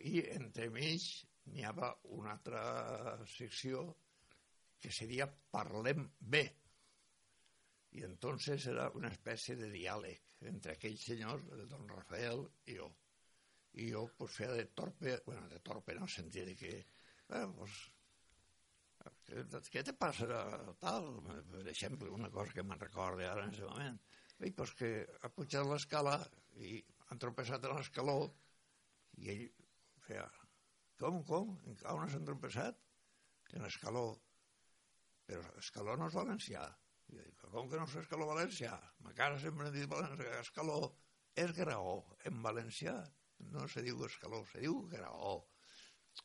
I 0.04 0.20
entremig 0.34 1.06
n'hi 1.52 1.64
havia 1.64 1.92
una 2.16 2.34
altra 2.34 2.64
secció 3.36 3.86
que 4.80 4.92
seria 4.92 5.28
Parlem 5.28 6.04
bé. 6.18 6.44
I 7.94 8.04
entonces 8.04 8.66
era 8.72 8.90
una 8.98 9.08
espècie 9.12 9.56
de 9.56 9.70
diàleg 9.72 10.20
entre 10.50 10.74
aquell 10.74 10.98
senyor, 11.00 11.44
de 11.56 11.64
don 11.70 11.88
Rafael 11.88 12.42
i 12.68 12.76
jo 12.76 12.90
i 13.82 13.90
jo 13.90 14.04
pues, 14.18 14.36
feia 14.38 14.54
de 14.54 14.68
torpe, 14.80 15.18
bueno, 15.26 15.48
de 15.50 15.60
torpe 15.66 15.94
en 15.94 16.06
el 16.06 16.12
sentit 16.12 16.46
de 16.50 16.54
que, 16.60 16.72
eh, 16.78 17.46
pues, 17.58 17.78
què, 19.26 19.44
què 19.72 19.82
te 19.86 19.94
passa 19.98 20.26
tal? 20.80 21.10
Per 21.50 21.64
exemple, 21.72 22.10
una 22.18 22.30
cosa 22.34 22.54
que 22.56 22.64
me'n 22.66 22.80
recorda 22.80 23.30
ara 23.30 23.44
en 23.44 23.52
aquest 23.52 23.68
moment. 23.68 24.00
I 24.44 24.50
pues 24.56 24.72
que 24.78 24.90
ha 25.22 25.30
pujat 25.32 25.66
l'escala 25.68 26.16
i 26.68 26.76
han 27.10 27.20
tropeçat 27.22 27.64
en 27.64 27.76
l'escaló 27.78 28.18
i 29.22 29.30
ell 29.34 29.44
feia, 30.06 30.24
com, 31.00 31.20
com? 31.28 31.52
On 31.92 32.04
has 32.04 32.16
entropeçat? 32.18 32.80
En 33.54 33.62
l'escaló. 33.66 34.06
però 35.28 35.44
Escaló 35.60 35.96
no 35.96 36.08
és 36.10 36.16
valencià. 36.18 36.64
I 37.12 37.18
dic, 37.18 37.44
com 37.52 37.68
que 37.70 37.78
no 37.80 37.86
és 37.88 37.96
Escaló 38.02 38.28
valencià? 38.30 38.74
Ma 39.04 39.12
cara 39.16 39.38
sempre 39.40 39.68
hem 39.68 39.76
dit 39.76 39.90
valencià. 39.90 40.40
Escaló 40.40 40.80
és 41.44 41.52
Graó, 41.56 41.94
en 42.30 42.42
valencià. 42.42 42.96
No 43.52 43.66
se 43.68 43.82
diu 43.84 44.00
Escaló, 44.06 44.44
se 44.50 44.62
diu 44.64 44.80
Graó. 44.92 45.36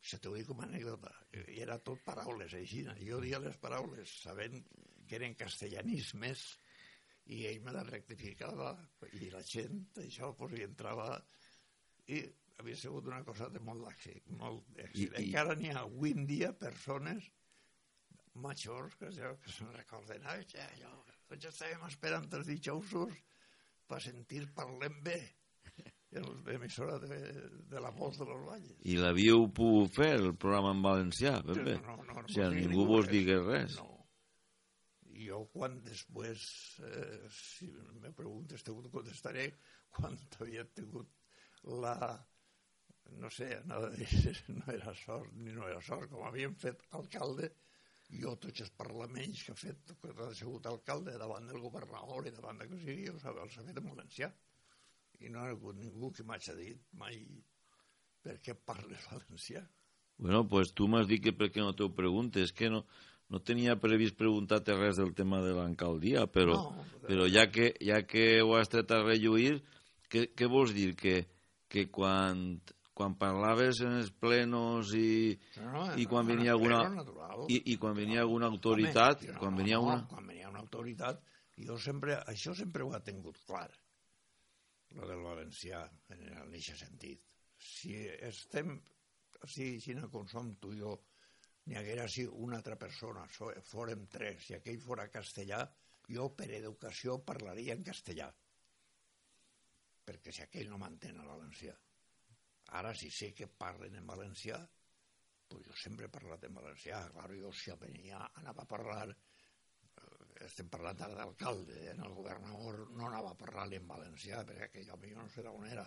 Se 0.05 0.19
t'ho 0.21 0.35
dic 0.35 0.47
com 0.47 0.61
a 0.61 0.67
anècdota. 0.67 1.11
I 1.49 1.61
era 1.65 1.79
tot 1.81 2.03
paraules 2.05 2.53
així. 2.53 2.83
Jo 3.01 3.19
dia 3.23 3.41
les 3.41 3.57
paraules 3.61 4.15
sabent 4.23 4.61
que 5.09 5.17
eren 5.17 5.35
castellanismes 5.37 6.45
i 7.33 7.43
ell 7.49 7.63
me 7.65 7.73
la 7.73 7.83
rectificava 7.85 8.71
i 9.13 9.29
la 9.33 9.41
gent, 9.45 9.81
això, 10.01 10.31
pues, 10.37 10.55
hi 10.57 10.65
entrava 10.65 11.09
i 12.09 12.21
havia 12.59 12.77
sigut 12.77 13.07
una 13.09 13.21
cosa 13.25 13.49
de 13.53 13.61
molt 13.63 13.83
làxic, 13.85 14.25
molt 14.39 14.65
èxit. 14.75 15.03
I, 15.03 15.07
i... 15.09 15.25
Encara 15.27 15.55
n'hi 15.59 15.73
ha 15.73 15.83
avui 15.85 16.13
en 16.17 16.25
dia 16.29 16.51
persones 16.63 17.29
majors 18.43 18.95
que, 18.99 19.09
que 19.11 19.53
se'n 19.53 19.71
recorden 19.75 20.25
ah, 20.29 20.37
ja, 20.53 20.65
jo, 20.79 20.91
tots 21.29 21.49
estàvem 21.49 21.85
esperant 21.87 22.27
els 22.37 22.49
dijousos 22.49 23.15
per 23.89 23.99
sentir 24.05 24.45
parlem 24.55 24.99
bé 25.05 25.19
l'emissora 26.11 26.97
de, 26.99 27.17
de 27.69 27.79
la 27.79 27.91
voz 27.91 28.17
de 28.17 28.25
los 28.25 28.41
valles. 28.45 28.77
I 28.89 28.97
l'havíeu 28.97 29.45
pogut 29.53 29.93
fer, 29.93 30.15
el 30.17 30.33
programa 30.33 30.73
en 30.73 30.81
valencià, 30.81 31.35
Pepe? 31.45 31.77
No, 31.85 31.97
no, 32.01 32.07
no, 32.07 32.23
o 32.23 32.33
sigui, 32.33 32.65
ningú 32.65 32.87
vos 32.89 33.09
digués 33.11 33.43
res. 33.45 33.77
No. 33.77 33.95
Jo 35.19 35.43
quan 35.53 35.77
després, 35.85 36.47
eh, 36.87 37.29
si 37.35 37.69
me 38.01 38.11
preguntes, 38.15 38.63
te 38.65 38.73
contestaré 38.73 39.51
quan 39.93 40.17
havia 40.39 40.65
tingut 40.73 41.13
la, 41.83 41.95
no 43.21 43.29
sé, 43.29 43.51
no, 43.69 43.83
no 44.57 44.73
era 44.73 44.95
sort 45.05 45.33
ni 45.37 45.53
no 45.53 45.67
era 45.69 45.81
sort, 45.85 46.09
com 46.09 46.25
havíem 46.25 46.55
fet 46.57 46.87
alcalde, 46.97 47.51
jo 48.09 48.33
tots 48.41 48.65
els 48.65 48.71
parlaments 48.73 49.43
que 49.45 49.53
he 49.53 49.61
fet, 49.67 49.91
que 50.01 50.13
he 50.25 50.35
sigut 50.39 50.65
alcalde 50.65 51.19
davant 51.21 51.45
del 51.45 51.61
governador 51.61 52.25
i 52.25 52.33
davant 52.33 52.63
de 52.63 52.69
que 52.71 52.79
sigui, 52.81 53.11
els, 53.13 53.25
he 53.27 53.67
fet 53.67 53.77
en 53.77 53.91
valencià. 53.91 54.31
I 55.19 55.31
no 55.33 55.43
ha 55.43 55.51
hagut 55.51 55.77
ningú 55.79 56.11
que 56.15 56.23
m'hagi 56.23 56.55
dit 56.57 56.81
mai 56.99 57.19
per 58.23 58.39
què 58.43 58.55
parles 58.55 59.05
valencià. 59.11 59.65
Bueno, 60.19 60.43
pues 60.51 60.73
tu 60.75 60.87
m'has 60.91 61.07
dit 61.07 61.23
que 61.23 61.35
per 61.35 61.47
què 61.53 61.63
no 61.63 61.75
t'ho 61.75 61.89
preguntes, 61.95 62.51
que 62.51 62.69
no, 62.71 62.83
no 63.31 63.39
tenia 63.39 63.77
previst 63.79 64.17
preguntar-te 64.19 64.75
res 64.75 64.99
del 64.99 65.13
tema 65.15 65.39
de 65.45 65.53
l'alcaldia, 65.55 66.25
però, 66.27 66.57
no, 66.59 66.87
però... 66.91 67.05
però 67.07 67.27
ja, 67.31 67.45
que, 67.51 67.71
ja 67.79 68.01
que 68.07 68.41
ho 68.43 68.57
has 68.57 68.71
tret 68.71 68.91
a 68.91 68.99
relluir, 69.05 69.61
què, 70.11 70.25
què 70.35 70.49
vols 70.51 70.75
dir? 70.75 70.91
Que, 70.99 71.21
que 71.71 71.87
quan 71.93 72.59
quan 72.99 73.15
parlaves 73.15 73.79
en 73.87 73.93
els 73.95 74.09
plenos 74.11 74.89
i, 74.97 75.37
no, 75.63 75.85
i 75.95 76.03
quan 76.09 76.27
venia 76.27 76.51
alguna 76.51 76.81
i, 77.47 77.61
i 77.71 77.77
quan 77.79 77.95
venia 77.95 78.25
alguna 78.25 78.49
autoritat 78.51 79.23
Home, 79.23 79.37
quan 79.39 79.55
venia 79.55 79.79
una 79.79 80.01
quan 80.09 80.27
venia 80.27 80.49
una 80.51 80.59
autoritat 80.65 81.21
jo 81.63 81.77
sempre, 81.79 82.17
això 82.27 82.51
sempre 82.57 82.83
ho 82.83 82.91
ha 82.91 82.99
tingut 83.05 83.39
clar 83.47 83.69
lo 84.97 85.07
del 85.09 85.21
valencià 85.25 85.83
en 86.15 86.25
aquest 86.39 86.81
sentit. 86.83 87.25
Si 87.59 87.93
estem 88.07 88.77
si, 89.45 89.79
si 89.79 89.93
no 89.95 90.09
com 90.09 90.27
som 90.27 90.55
tu 90.59 90.73
i 90.73 90.79
jo 90.81 90.95
n'hi 91.69 91.77
haguera 91.77 92.07
si 92.07 92.25
una 92.25 92.57
altra 92.57 92.75
persona 92.75 93.25
fórem 93.29 94.07
tres, 94.11 94.47
si 94.47 94.55
aquell 94.57 94.79
fora 94.81 95.07
castellà 95.13 95.61
jo 96.09 96.29
per 96.35 96.49
educació 96.57 97.19
parlaria 97.23 97.75
en 97.77 97.85
castellà. 97.85 98.29
Perquè 100.09 100.33
si 100.33 100.41
aquell 100.41 100.71
no 100.71 100.79
mantén 100.81 101.19
el 101.21 101.29
valencià. 101.29 101.75
Ara, 102.79 102.93
si 102.97 103.09
sé 103.13 103.31
que 103.37 103.47
parlen 103.47 103.95
en 103.99 104.07
valencià, 104.09 104.57
pues 105.49 105.65
jo 105.65 105.75
sempre 105.77 106.07
he 106.07 106.13
parlat 106.13 106.43
en 106.45 106.57
valencià. 106.57 107.03
Claro, 107.13 107.37
jo 107.37 107.51
si 107.53 107.73
venia, 107.81 108.23
anava 108.41 108.65
a 108.65 108.69
parlar, 108.69 109.07
estem 110.45 110.69
parlant 110.71 111.01
ara 111.05 111.15
d'alcalde, 111.19 111.77
en 111.91 112.03
el 112.05 112.13
governador 112.15 112.85
no 112.95 113.07
anava 113.07 113.33
a 113.33 113.39
parlar 113.39 113.67
en 113.75 113.87
valencià, 113.87 114.43
perquè 114.47 114.69
aquell 114.69 114.91
home 114.95 115.15
no 115.17 115.27
sé 115.33 115.43
d'on 115.45 115.65
era. 115.67 115.85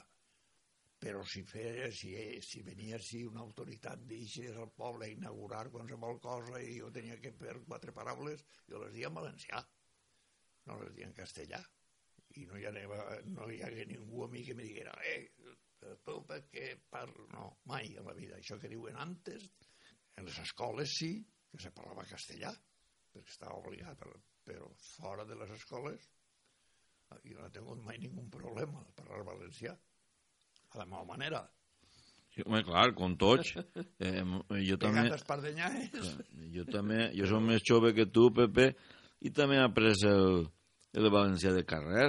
Però 1.02 1.22
si, 1.26 1.42
feia, 1.42 1.88
si, 1.90 2.12
si 2.46 2.62
venia 2.62 2.98
si 3.02 3.24
una 3.26 3.42
autoritat 3.42 4.04
d'eixes 4.06 4.58
al 4.62 4.70
poble 4.76 5.08
a 5.08 5.14
inaugurar 5.14 5.64
qualsevol 5.74 6.20
cosa 6.22 6.60
i 6.62 6.76
jo 6.78 6.92
tenia 6.94 7.18
que 7.22 7.32
fer 7.38 7.56
quatre 7.66 7.94
paraules, 7.96 8.44
jo 8.68 8.82
les 8.84 8.92
dia 8.94 9.10
en 9.10 9.18
valencià, 9.18 9.62
no 10.68 10.78
les 10.82 10.94
dia 10.94 11.08
en 11.08 11.16
castellà. 11.16 11.62
I 12.38 12.46
no 12.48 12.56
hi, 12.56 12.68
anava, 12.68 13.00
no 13.28 13.48
hi 13.50 13.58
hagué 13.66 13.88
ningú 13.90 14.22
a 14.24 14.28
mi 14.32 14.44
que 14.46 14.54
me 14.56 14.64
diguera, 14.68 14.94
eh, 15.04 15.32
tu 16.06 16.18
perquè 16.28 16.68
parlo... 16.90 17.26
No, 17.32 17.48
mai 17.68 17.96
a 17.98 18.04
la 18.06 18.14
vida. 18.16 18.38
Això 18.38 18.58
que 18.62 18.70
diuen 18.72 18.96
antes, 18.96 19.48
en 20.16 20.28
les 20.28 20.38
escoles 20.44 20.94
sí, 21.00 21.16
que 21.50 21.60
se 21.60 21.72
parlava 21.74 22.06
castellà, 22.08 22.52
perquè 23.12 23.34
estava 23.34 23.58
obligat, 23.58 23.98
però, 23.98 24.14
però 24.46 24.68
fora 24.96 25.26
de 25.28 25.38
les 25.38 25.50
escoles 25.56 26.08
jo 27.22 27.38
no 27.38 27.46
he 27.46 27.52
tingut 27.52 27.82
mai 27.84 27.98
ningú 28.00 28.24
problema 28.32 28.80
de 28.86 28.94
parlar 28.96 29.24
valencià, 29.26 29.74
a 30.72 30.78
la 30.80 30.86
meva 30.88 31.04
manera. 31.04 31.42
Sí, 32.32 32.40
home, 32.46 32.62
clar, 32.64 32.88
com 32.96 33.16
tots. 33.20 33.52
Eh, 34.02 34.24
jo 34.66 34.78
també... 34.80 35.04
Jo 36.56 36.64
també, 36.66 37.04
jo 37.14 37.28
som 37.30 37.44
més 37.46 37.62
jove 37.68 37.92
que 37.94 38.08
tu, 38.10 38.30
Pepe, 38.34 38.72
i 39.22 39.30
també 39.30 39.60
he 39.60 39.62
après 39.62 39.92
el, 40.08 40.46
el 40.96 41.10
valencià 41.12 41.52
de 41.54 41.62
carrer. 41.68 42.08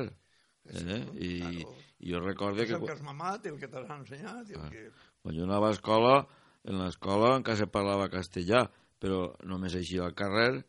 Eh? 0.72 1.02
I, 1.19 1.34
claro 1.43 1.74
i 2.04 2.12
jo 2.12 2.19
recordo 2.19 2.63
que... 2.63 2.74
És 2.74 2.76
el 2.76 2.86
que 2.86 2.96
has 2.98 3.04
mamat, 3.06 3.46
el 3.48 3.60
que 3.62 3.69
t'has 3.72 3.89
ensenyat... 3.96 4.50
I 4.52 4.58
el 4.58 4.63
ah. 4.65 4.69
que... 4.72 5.12
Quan 5.24 5.38
jo 5.38 5.46
anava 5.48 5.69
a 5.72 5.76
escola, 5.76 6.15
en 6.67 6.82
l'escola 6.82 7.38
encara 7.38 7.62
se 7.62 7.67
parlava 7.72 8.10
castellà, 8.12 8.65
però 9.00 9.30
només 9.48 9.78
així 9.80 10.02
al 10.04 10.15
carrer 10.19 10.65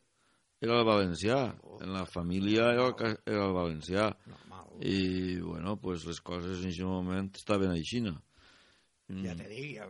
era 0.65 0.81
el 0.81 0.87
valencià. 0.89 1.39
En 1.85 1.95
la 1.95 2.05
família 2.09 2.71
era 2.73 2.89
el, 2.91 3.17
era 3.31 3.47
el 3.47 3.57
valencià. 3.57 4.11
Normal. 4.33 4.75
I, 4.83 5.41
bueno, 5.41 5.77
pues 5.81 6.05
les 6.09 6.21
coses 6.21 6.63
en 6.63 6.73
aquest 6.73 6.89
moment 6.89 7.31
estaven 7.39 7.75
així. 7.75 8.03
No? 8.05 8.17
Mm. 9.09 9.25
Ja 9.29 9.35
te 9.39 9.49
dic, 9.53 9.75
ja, 9.79 9.89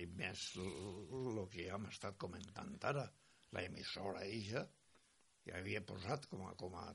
i 0.00 0.06
més 0.18 0.44
el 0.58 1.42
que 1.52 1.66
ja 1.66 1.76
hem 1.76 1.90
estat 1.90 2.16
comentant 2.20 2.72
ara, 2.88 3.04
la 3.52 3.64
emissora 3.68 4.22
eixa, 4.24 4.64
que 5.42 5.52
havia 5.58 5.82
posat 5.84 6.28
com 6.30 6.46
a, 6.46 6.54
com 6.58 6.74
a 6.78 6.86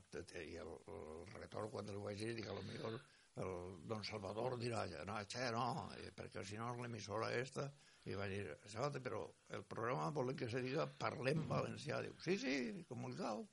i 0.42 0.56
el, 0.62 0.72
el 0.94 1.32
retorn 1.36 1.70
quan 1.72 1.88
el 1.92 2.00
vaig 2.02 2.20
dir, 2.22 2.34
dic, 2.38 2.48
a 2.48 2.56
lo 2.56 2.64
millor 2.66 2.98
el 3.38 3.52
don 3.86 4.02
Salvador 4.02 4.56
dirà, 4.58 4.84
no, 5.06 5.18
che, 5.30 5.50
no, 5.54 5.88
eh, 5.98 6.10
perquè 6.14 6.42
si 6.44 6.58
no 6.58 6.72
l'emissora 6.80 7.30
esta, 7.38 7.68
i 8.08 8.16
va 8.16 8.26
dir, 8.30 8.42
Sabate, 8.72 9.02
però 9.04 9.22
el 9.52 9.64
programa 9.68 10.08
volem 10.16 10.36
que 10.36 10.48
se 10.48 10.62
diga 10.64 10.86
parlem 11.00 11.44
valencià. 11.50 12.00
Diu, 12.04 12.14
sí, 12.24 12.38
sí, 12.40 12.54
com 12.88 13.04
vulgueu. 13.04 13.44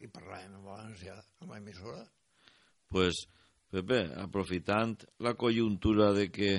I 0.00 0.08
parlàvem 0.10 0.56
en 0.58 0.64
valencià 0.66 1.14
amb 1.42 1.54
l'emissora. 1.54 2.02
Pues, 2.90 3.22
Pepe, 3.70 4.00
aprofitant 4.18 4.96
la 5.22 5.36
conjuntura 5.38 6.10
de 6.16 6.26
que 6.34 6.50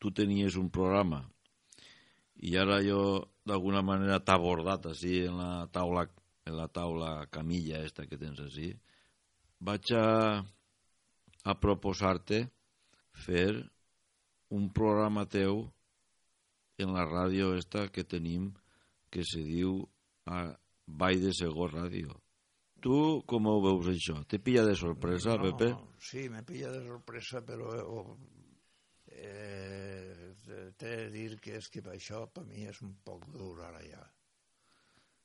tu 0.00 0.10
tenies 0.16 0.56
un 0.56 0.70
programa 0.72 1.20
i 2.42 2.56
ara 2.58 2.80
jo 2.82 3.02
d'alguna 3.46 3.82
manera 3.86 4.22
t'ha 4.24 4.34
abordat 4.40 4.88
així 4.90 5.20
en 5.28 5.36
la 5.38 5.68
taula 5.74 6.06
en 6.48 6.56
la 6.58 6.66
taula 6.78 7.10
camilla 7.30 7.82
esta 7.86 8.06
que 8.10 8.18
tens 8.18 8.40
així 8.42 8.72
vaig 9.68 9.92
a 9.98 10.08
a 11.44 11.54
proposar-te 11.58 12.40
fer 13.26 13.52
un 14.58 14.68
programa 14.74 15.24
teu 15.26 15.62
en 16.78 16.92
la 16.96 17.04
ràdio 17.08 17.52
esta 17.58 17.88
que 17.92 18.04
tenim 18.04 18.52
que 19.12 19.24
se 19.28 19.42
diu 19.44 19.80
a 20.26 20.44
Vall 20.86 21.20
de 21.22 21.32
Segó 21.36 21.68
Ràdio. 21.68 22.14
Tu 22.82 22.94
com 23.30 23.46
ho 23.46 23.58
veus 23.62 23.90
això? 23.92 24.16
Te 24.26 24.40
pilla 24.42 24.64
de 24.66 24.74
sorpresa, 24.78 25.36
no, 25.36 25.52
Pepe? 25.52 25.70
Sí, 26.02 26.26
me 26.32 26.42
pilla 26.46 26.72
de 26.72 26.80
sorpresa, 26.86 27.42
però 27.46 27.68
eh, 29.06 30.32
t'he 30.78 30.96
de 31.04 31.10
dir 31.14 31.36
que 31.44 31.60
és 31.60 31.68
que 31.70 31.84
això 31.92 32.24
per 32.34 32.44
mi 32.48 32.66
és 32.66 32.82
un 32.82 32.96
poc 33.06 33.28
dur 33.36 33.54
ara 33.68 33.84
ja. 33.86 34.02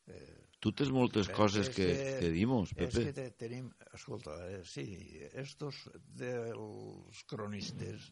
Eh, 0.08 0.36
tu 0.62 0.72
tens 0.72 0.92
moltes 0.94 1.30
coses 1.34 1.72
que, 1.74 1.88
que, 1.88 2.12
que 2.22 2.30
dimos, 2.36 2.76
Pepe. 2.78 2.92
És 2.92 3.10
que 3.10 3.16
te, 3.18 3.28
tenim... 3.42 3.72
Escolta, 3.98 4.38
eh, 4.52 4.62
sí, 4.66 4.86
estos 5.34 5.88
dels 6.22 7.24
cronistes, 7.32 8.12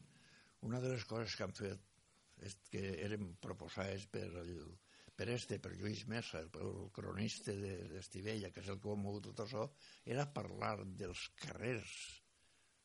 una 0.65 0.81
de 0.81 0.95
les 0.95 1.05
coses 1.05 1.37
que 1.37 1.45
han 1.45 1.53
fet 1.53 1.94
que 2.71 2.83
eren 3.05 3.33
proposades 3.41 4.05
per, 4.11 4.27
el, 4.41 4.51
per 5.15 5.29
este, 5.33 5.59
per 5.63 5.73
Lluís 5.75 6.05
Mesa, 6.11 6.41
el, 6.43 6.51
el 6.61 6.89
cronista 6.95 7.55
d'Estivella, 7.55 8.49
de, 8.49 8.53
que 8.55 8.63
és 8.63 8.71
el 8.73 8.79
que 8.81 8.91
ho 8.91 8.95
ha 8.95 9.01
mogut 9.01 9.29
tot 9.29 9.45
això, 9.45 9.65
era 10.05 10.27
parlar 10.39 10.77
dels 10.85 11.27
carrers. 11.41 11.95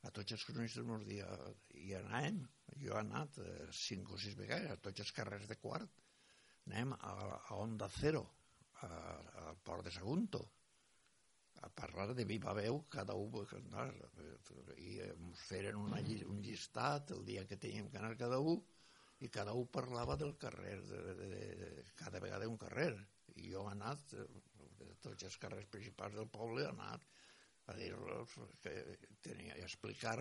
A 0.07 0.13
tots 0.17 0.33
els 0.33 0.45
cronistes 0.49 0.87
ens 0.87 1.09
dia, 1.09 1.27
i 1.77 1.91
anàvem, 1.99 2.39
jo 2.81 2.95
he 2.95 3.01
anat 3.03 3.41
eh, 3.45 3.67
cinc 3.77 4.15
o 4.15 4.21
sis 4.21 4.39
vegades, 4.39 4.71
a 4.73 4.81
tots 4.81 5.05
els 5.05 5.13
carrers 5.17 5.51
de 5.51 5.59
quart, 5.61 5.99
anem 6.71 6.95
a, 6.97 7.13
a 7.51 7.59
Onda 7.59 7.91
Cero, 7.99 8.25
al 8.81 9.59
port 9.63 9.85
de 9.85 9.93
Sagunto 9.93 10.41
a 11.63 11.69
parlar 11.69 12.15
de 12.15 12.25
viva 12.25 12.55
veu 12.57 12.79
cada 12.89 13.15
un 13.21 13.35
i 14.81 14.95
ens 15.05 15.43
feren 15.49 15.77
una, 15.77 16.01
un 16.33 16.39
llistat 16.45 17.13
el 17.17 17.25
dia 17.27 17.47
que 17.47 17.59
teníem 17.65 17.91
que 17.91 17.99
anar 18.01 18.17
cada 18.17 18.39
un 18.41 18.63
i 19.21 19.29
cada 19.29 19.53
un 19.57 19.67
parlava 19.69 20.17
del 20.17 20.37
carrer 20.41 20.77
de, 20.89 21.01
de, 21.15 21.41
de, 21.63 21.71
cada 21.97 22.21
vegada 22.25 22.49
un 22.49 22.59
carrer 22.61 22.93
i 23.37 23.51
jo 23.53 23.67
he 23.67 23.73
anat, 23.73 24.15
eh, 24.17 24.29
de 24.81 24.95
tots 25.05 25.27
els 25.29 25.37
carrers 25.41 25.69
principals 25.73 26.17
del 26.17 26.29
poble, 26.29 26.65
he 26.65 26.71
anat 26.71 27.05
a 27.71 27.77
dir-los 27.77 28.39
que 28.63 28.73
tenia, 29.23 29.55
a 29.55 29.67
explicar 29.67 30.19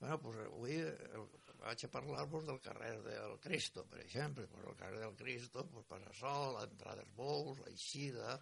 Bueno, 0.00 0.16
pues 0.16 0.38
avui 0.40 0.78
eh, 0.80 1.18
vaig 1.60 1.82
a 1.84 1.88
parlar-vos 1.92 2.46
del 2.48 2.60
carrer 2.64 2.94
del 3.04 3.34
Cristo, 3.44 3.84
per 3.84 4.00
exemple. 4.00 4.46
Pues 4.48 4.64
el 4.70 4.76
carrer 4.76 5.00
del 5.02 5.14
Cristo, 5.14 5.66
pues 5.68 5.84
passa 5.90 6.14
sol, 6.16 6.54
l'entrada 6.56 7.02
dels 7.02 7.12
bous, 7.18 7.60
l'eixida, 7.66 8.38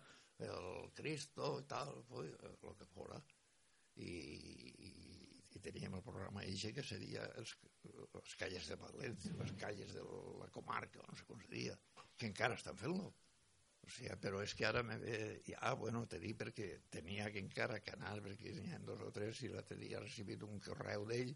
el 0.46 0.92
Cristo 0.94 1.56
i 1.58 1.66
tal, 1.66 1.90
pues, 2.06 2.30
el 2.62 2.76
que 2.78 2.86
fora. 2.92 3.18
I, 3.98 4.06
i, 4.06 4.92
i 5.58 5.62
teníem 5.64 5.96
el 5.98 6.04
programa 6.06 6.44
eixe 6.46 6.72
que 6.74 6.84
seria 6.86 7.24
els, 7.40 7.54
les 8.14 8.34
calles 8.40 8.68
de 8.70 8.76
València, 8.80 9.34
les 9.40 9.54
calles 9.60 9.94
de 9.96 10.04
la 10.42 10.50
comarca, 10.54 11.02
no 11.06 11.16
sé 11.18 11.26
com 11.28 11.40
se 11.42 11.50
diria, 11.50 11.74
que 12.16 12.30
encara 12.30 12.58
estan 12.58 12.78
fent-lo. 12.78 13.10
O 13.88 13.90
sigui, 13.94 14.14
però 14.22 14.40
és 14.44 14.54
que 14.58 14.66
ara 14.68 14.82
me 14.84 14.98
ve... 15.00 15.18
Ah, 15.58 15.74
bueno, 15.80 16.04
te 16.10 16.18
dic 16.22 16.38
perquè 16.40 16.68
tenia 16.92 17.28
que 17.34 17.42
encara 17.42 17.78
que 17.84 17.94
anar, 17.96 18.18
perquè 18.24 18.54
n'hi 18.56 18.74
ha 18.74 18.80
dos 18.84 19.04
o 19.06 19.12
tres, 19.14 19.42
i 19.46 19.52
l'altre 19.52 19.78
dia 19.80 19.98
he 19.98 20.04
recibit 20.04 20.44
un 20.46 20.58
correu 20.64 21.06
d'ell, 21.08 21.32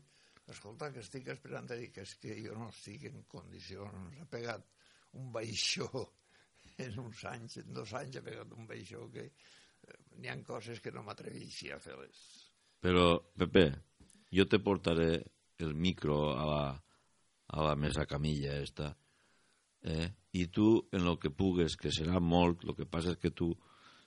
escolta, 0.53 0.91
que 0.93 1.03
estic 1.05 1.31
esperant 1.33 1.71
a 1.71 1.79
dir 1.79 1.91
que 1.95 2.05
és 2.07 2.15
que 2.21 2.37
jo 2.43 2.57
no 2.59 2.69
estic 2.73 3.07
en 3.11 3.23
condicions, 3.31 4.19
ha 4.21 4.29
pegat 4.31 4.67
un 5.21 5.31
baixó 5.35 5.89
en 6.85 6.99
uns 7.07 7.25
anys, 7.31 7.59
en 7.63 7.73
dos 7.79 7.95
anys 7.99 8.19
ha 8.19 8.25
pegat 8.27 8.57
un 8.57 8.67
baixó 8.69 9.07
que 9.15 9.29
eh, 9.29 9.99
n'hi 10.19 10.33
ha 10.33 10.39
coses 10.47 10.83
que 10.83 10.93
no 10.95 11.05
m'atreveixi 11.07 11.73
a 11.73 11.81
fer-les. 11.83 12.23
Però, 12.83 13.07
Pepe, 13.39 13.69
jo 14.33 14.49
te 14.49 14.59
portaré 14.59 15.25
el 15.59 15.75
micro 15.75 16.33
a 16.33 16.47
la, 16.47 16.65
a 17.49 17.63
la 17.63 17.77
mesa 17.77 18.07
camilla 18.07 18.57
esta, 18.61 18.97
eh? 19.83 20.09
i 20.33 20.47
tu 20.49 20.89
en 20.93 21.07
el 21.07 21.19
que 21.21 21.31
pugues, 21.31 21.77
que 21.77 21.93
serà 21.93 22.21
molt, 22.21 22.65
el 22.65 22.77
que 22.79 22.89
passa 22.89 23.13
és 23.13 23.21
que 23.21 23.33
tu 23.37 23.53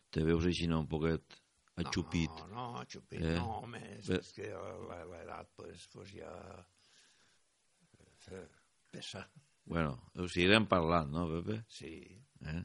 te 0.10 0.24
veus 0.26 0.48
així 0.50 0.68
un 0.72 0.88
poquet 0.90 1.38
achupit. 1.82 2.32
No, 2.50 2.54
no, 2.56 2.66
achupit, 2.82 3.22
eh? 3.22 3.38
no, 3.38 3.62
home, 3.62 3.82
és, 4.00 4.10
és 4.18 4.32
que 4.34 4.50
l'edat 4.50 5.52
pues, 5.56 5.88
pues 5.94 6.14
ja 6.16 6.34
eh, 8.32 8.46
pesa. 8.92 9.26
Bueno, 9.66 9.96
ho 10.18 10.28
seguirem 10.30 10.68
parlant, 10.70 11.12
no, 11.14 11.28
Pepe? 11.30 11.62
Sí. 11.70 11.94
Eh? 12.46 12.62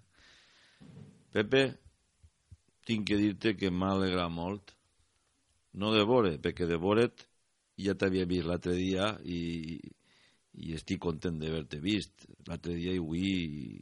Pepe, 1.32 1.64
tinc 2.88 3.06
que 3.08 3.18
dir-te 3.20 3.54
que 3.56 3.70
m'alegra 3.72 4.28
molt, 4.32 4.74
no 5.80 5.92
de 5.94 6.02
vore, 6.08 6.38
perquè 6.42 6.66
de 6.66 6.78
vore't 6.80 7.29
ja 7.86 7.96
t'havia 7.98 8.26
vist 8.28 8.48
l'altre 8.48 8.74
dia 8.78 9.12
i, 9.24 9.78
i 10.64 10.74
estic 10.76 11.00
content 11.06 11.38
d'haver-te 11.40 11.80
vist 11.82 12.26
l'altre 12.48 12.76
dia 12.78 12.94
i 12.94 13.00
avui 13.02 13.26
i, 13.30 13.80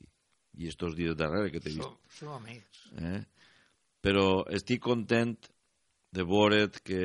i 0.59 0.71
estos 0.71 0.97
dies 0.99 1.17
darrere 1.19 1.53
que 1.55 1.63
t'he 1.63 1.75
vist. 1.75 1.85
Som, 1.85 1.99
som 2.17 2.35
amics. 2.37 2.83
Eh? 2.99 3.21
Però 4.05 4.27
estic 4.55 4.83
content 4.85 5.37
de 6.15 6.25
veure't 6.25 6.81
que, 6.87 7.05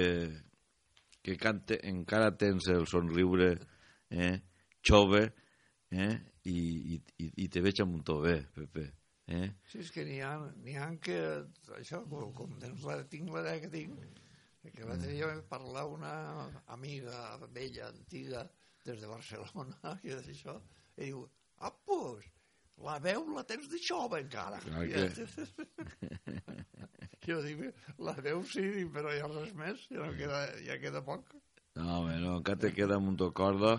que 1.23 1.38
cante, 1.38 1.79
encara 1.89 2.34
tens 2.39 2.69
el 2.73 2.88
somriure 2.89 3.53
eh? 4.10 4.36
jove 4.86 5.23
eh? 5.91 6.13
I, 6.49 6.58
i, 6.95 7.29
i 7.45 7.47
te 7.47 7.62
veig 7.63 7.79
amb 7.84 7.99
un 7.99 8.03
to 8.03 8.19
bé, 8.23 8.36
Pepe. 8.56 8.89
Eh? 9.32 9.47
Sí, 9.71 9.79
és 9.79 9.91
que 9.95 10.03
n'hi 10.03 10.19
ha, 10.25 10.34
ha 10.82 10.89
que, 11.03 11.19
això, 11.77 12.01
com, 12.10 12.58
tens 12.60 12.84
la, 12.84 12.97
tinc 13.08 13.32
l'edat 13.32 13.62
que 13.63 13.71
tinc, 13.71 14.22
que 14.71 14.86
l'altre 14.88 15.12
dia 15.12 15.28
vam 15.28 15.41
parlar 15.49 15.86
una 15.91 16.13
amiga 16.76 17.38
vella, 17.56 17.89
antiga, 17.89 18.45
des 18.86 19.02
de 19.02 19.10
Barcelona, 19.10 19.97
i 20.08 20.15
d'això, 20.15 20.56
i 20.97 21.10
diu, 21.10 21.26
ah, 21.60 21.73
pues, 21.86 22.30
la 22.84 22.97
veu 23.04 23.28
la 23.36 23.43
tens 23.47 23.67
de 23.71 23.80
jove 23.80 24.21
encara. 24.23 24.60
Clar 24.63 24.86
que... 24.88 25.28
jo 27.28 27.39
dic, 27.43 27.63
la 28.04 28.15
veu 28.23 28.43
sí, 28.47 28.65
però 28.93 29.13
ja 29.15 29.30
res 29.32 29.54
més, 29.60 29.88
ja, 29.91 30.02
no 30.02 30.12
queda, 30.17 30.45
ja 30.65 30.80
queda 30.82 31.04
poc. 31.06 31.36
No, 31.76 31.99
home, 31.99 32.17
no, 32.21 32.38
encara 32.39 32.65
te 32.67 32.73
queda 32.76 32.99
un 33.02 33.17
corda 33.34 33.78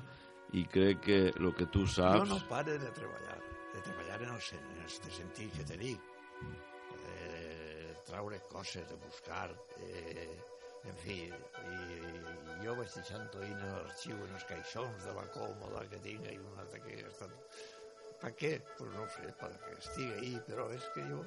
i 0.55 0.65
crec 0.71 1.01
que 1.07 1.21
el 1.31 1.53
que 1.55 1.67
tu 1.67 1.87
saps... 1.87 2.25
Jo 2.25 2.27
no 2.31 2.41
pare 2.49 2.79
de 2.79 2.91
treballar, 2.97 3.39
de 3.75 3.83
treballar 3.83 4.21
en 4.23 4.35
el, 4.35 4.43
en 4.59 4.83
el 4.83 5.15
sentit 5.19 5.55
que 5.57 5.65
te 5.65 5.79
dic, 5.79 6.11
de 7.05 7.95
traure 8.07 8.41
coses, 8.51 8.89
de 8.89 8.99
buscar, 9.05 9.51
eh, 9.79 10.29
en 10.91 10.99
fi, 11.03 11.19
i, 11.29 11.77
i 11.77 12.57
jo 12.65 12.75
vaig 12.79 12.91
deixant 12.97 13.31
toïn 13.35 13.63
a 13.67 13.71
l'arxiu 13.77 14.19
en 14.27 14.35
els 14.39 14.45
caixons 14.51 15.07
de 15.07 15.15
la 15.17 15.25
còmoda 15.37 15.87
que 15.93 16.03
tinc 16.05 16.29
i 16.33 16.37
una 16.41 16.61
altra 16.65 16.83
que 16.85 16.99
ha 17.03 17.09
estat... 17.13 17.63
Per 18.25 18.31
què? 18.41 18.53
Pues 18.79 18.93
no 18.97 19.07
sé, 19.13 19.33
perquè 19.41 19.73
estigui 19.79 20.13
ahí, 20.19 20.37
però 20.47 20.69
és 20.73 20.85
que 20.95 21.03
jo 21.11 21.19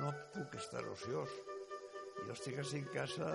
no 0.00 0.12
puc 0.34 0.54
estar 0.60 0.84
ociós. 0.88 1.34
Jo 2.20 2.36
estic 2.36 2.60
així 2.62 2.80
en 2.80 2.88
casa 2.94 3.28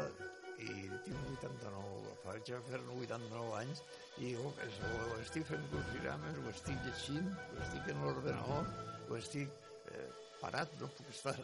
i 0.63 0.87
tinc 1.05 1.29
89, 1.35 2.15
faig 2.23 2.51
a 2.55 2.61
fer 2.69 2.79
89 2.95 3.55
anys 3.59 3.81
i 4.23 4.31
jo 4.37 4.49
o 4.49 5.19
estic 5.19 5.47
fent 5.49 5.65
programes, 5.73 6.41
o 6.41 6.51
estic 6.53 6.85
llegint, 6.87 7.31
o 7.51 7.61
estic 7.65 7.89
en 7.93 8.03
l'ordenador, 8.05 8.69
o 9.09 9.19
estic 9.19 9.51
eh, 9.91 10.07
parat, 10.41 10.77
no 10.81 10.89
puc 10.97 11.11
estar. 11.13 11.35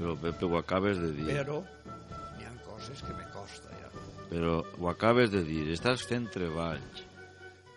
Però 0.00 0.16
Pepe, 0.16 0.48
ho 0.48 0.56
acabes 0.56 0.96
de 0.96 1.10
dir. 1.12 1.28
Però 1.28 1.58
n'hi 1.60 2.46
ha 2.48 2.52
coses 2.64 3.02
que 3.04 3.12
me 3.12 3.26
costa 3.34 3.68
ja. 3.76 3.90
Però 4.30 4.54
ho 4.64 4.88
acabes 4.88 5.28
de 5.34 5.42
dir, 5.44 5.66
estàs 5.74 6.06
fent 6.08 6.30
treballs 6.32 7.02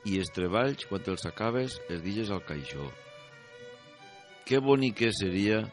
i 0.08 0.16
els 0.22 0.32
treballs, 0.36 0.86
quan 0.88 1.04
els 1.12 1.26
acabes, 1.28 1.76
els 1.92 2.04
deixes 2.06 2.32
al 2.32 2.40
caixó. 2.48 2.88
Que 4.48 4.62
bonic 4.64 5.02
que 5.02 5.12
seria 5.16 5.66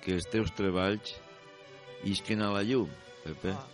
que 0.00 0.16
els 0.16 0.28
teus 0.32 0.54
treballs 0.56 1.12
isquen 2.08 2.40
a 2.44 2.48
la 2.54 2.64
llum, 2.64 2.88
Pepe. 3.26 3.52
Ah, 3.52 3.66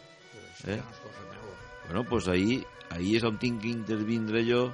eh? 0.66 0.80
no 0.82 1.44
bueno, 1.86 2.04
pues 2.10 2.26
ahí, 2.26 2.64
ahí 2.90 3.14
és 3.14 3.26
on 3.28 3.38
tinc 3.38 3.62
que 3.62 3.70
intervindre 3.70 4.42
jo, 4.48 4.72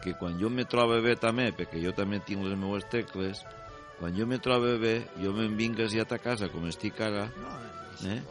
que 0.00 0.14
quan 0.16 0.40
jo 0.40 0.48
me 0.48 0.64
trobo 0.64 0.96
bé 1.04 1.16
també, 1.20 1.50
perquè 1.52 1.82
jo 1.84 1.92
també 1.92 2.22
tinc 2.24 2.44
les 2.46 2.56
meues 2.56 2.88
tecles, 2.88 3.44
quan 3.98 4.16
jo 4.16 4.26
me 4.26 4.40
trobo 4.42 4.74
bé, 4.82 4.96
jo 5.22 5.34
me'n 5.36 5.56
vinc 5.58 5.84
a 5.84 6.08
ta 6.08 6.18
casa 6.18 6.50
com 6.52 6.66
estic 6.70 7.00
ara, 7.00 7.28
no, 7.40 7.58
eh? 8.10 8.22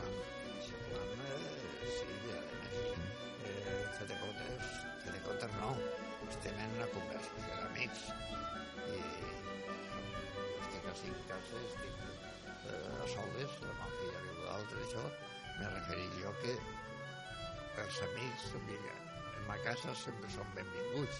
els 17.93 18.02
amics, 18.08 18.45
mira, 18.67 18.93
en 19.38 19.43
ma 19.49 19.58
casa 19.65 19.93
sempre 19.99 20.30
són 20.34 20.47
benvinguts. 20.58 21.19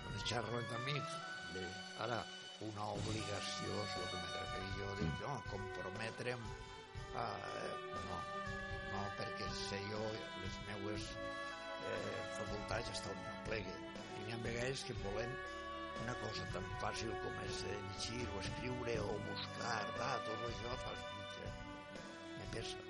Quan 0.00 0.24
xerro 0.30 0.58
amb 0.58 0.72
amics, 0.80 1.14
bé, 1.52 1.62
ara, 2.06 2.18
una 2.64 2.86
obligació, 2.94 3.72
és 3.82 3.96
el 4.00 4.06
que 4.10 4.20
m'he 4.20 4.30
referit 4.32 4.78
jo, 4.80 4.92
dic, 5.00 5.20
no, 5.24 5.34
comprometre'm 5.52 6.46
a... 7.20 7.26
Eh, 7.26 7.74
no, 8.06 8.20
no, 8.92 9.02
perquè 9.18 9.50
sé 9.58 9.80
jo 9.90 10.00
les 10.14 10.58
meues 10.70 11.10
eh, 11.90 12.16
facultats 12.38 12.94
estan 12.94 13.20
una 13.24 13.36
plegue. 13.48 13.76
I 14.16 14.24
n'hi 14.24 14.36
ha 14.36 14.40
vegades 14.46 14.86
que 14.88 14.96
volem 15.04 15.36
una 16.04 16.16
cosa 16.22 16.48
tan 16.54 16.66
fàcil 16.80 17.12
com 17.24 17.44
és 17.46 17.62
llegir 17.68 18.24
o 18.32 18.42
escriure 18.42 18.98
o 19.04 19.14
buscar 19.30 19.78
datos, 20.00 20.48
això 20.50 20.80
fa... 20.84 20.96
me 22.36 22.52
pesa 22.56 22.84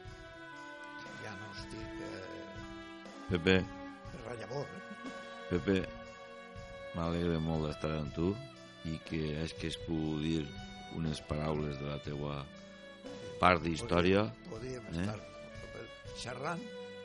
ja 1.22 1.32
no 1.40 1.52
estic... 1.58 2.02
Eh, 2.06 3.30
Pepe. 3.30 3.64
Rellavor. 4.26 4.66
Eh? 4.66 5.14
Pepe, 5.50 5.80
m'alegra 6.94 7.40
molt 7.42 7.66
d'estar 7.66 7.96
amb 7.98 8.14
tu 8.14 8.34
i 8.86 8.98
que 9.08 9.22
és 9.42 9.54
que 9.58 9.70
es 9.72 9.78
pugui 9.86 10.18
dir 10.22 10.42
unes 10.96 11.20
paraules 11.28 11.78
de 11.80 11.88
la 11.88 11.98
teua 12.04 12.40
part 13.40 13.62
d'història. 13.64 14.26
Podríem, 14.50 14.84
podríem 14.86 15.02
eh? 15.02 15.14
estar 15.14 16.16
xerrant, 16.22 16.62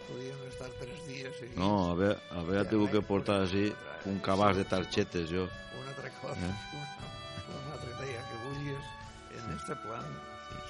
podríem 0.07 0.43
estar 0.49 0.69
tres 0.79 1.01
dies 1.07 1.41
i... 1.47 1.49
No, 1.59 1.71
haver, 1.91 2.13
haver 2.37 2.65
tingut 2.69 2.93
que 2.95 3.03
portar 3.07 3.41
així 3.45 3.65
un 4.09 4.21
cabàs 4.25 4.59
de 4.59 4.67
tarxetes, 4.71 5.27
jo. 5.31 5.47
Una 5.79 5.89
altra 5.93 6.13
cosa, 6.21 6.47
eh? 6.47 6.53
una, 6.77 7.11
una 7.57 7.75
altra 7.75 7.91
idea 7.97 8.23
que 8.29 8.39
vulguis 8.45 8.93
en 9.39 9.51
este 9.57 9.75
plan, 9.83 10.15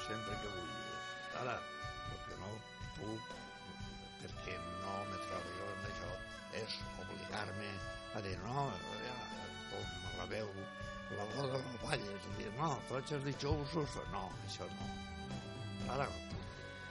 sempre 0.08 0.40
que 0.42 0.56
vulguis. 0.56 0.82
Ara, 1.44 1.58
el 2.12 2.20
que 2.28 2.40
no 2.42 2.52
puc 2.98 3.38
perquè 4.22 4.58
no 4.82 4.98
me 5.10 5.20
trobo 5.28 5.56
jo 5.58 5.70
en 5.76 5.88
això, 5.90 6.12
és 6.62 6.78
obligar-me 7.06 7.72
a 8.18 8.24
dir, 8.26 8.38
no, 8.46 8.68
ja, 9.06 9.18
com 9.72 10.18
la 10.20 10.28
veu, 10.34 10.50
la 11.18 11.26
boda 11.36 11.62
no 11.62 11.80
falla, 11.84 12.12
és 12.18 12.28
a 12.28 12.36
dir, 12.38 12.52
no, 12.58 12.70
tots 12.90 13.16
els 13.18 13.26
dijous, 13.28 13.76
no, 14.14 14.26
això 14.48 14.68
no. 14.76 14.90
Ara, 15.96 16.08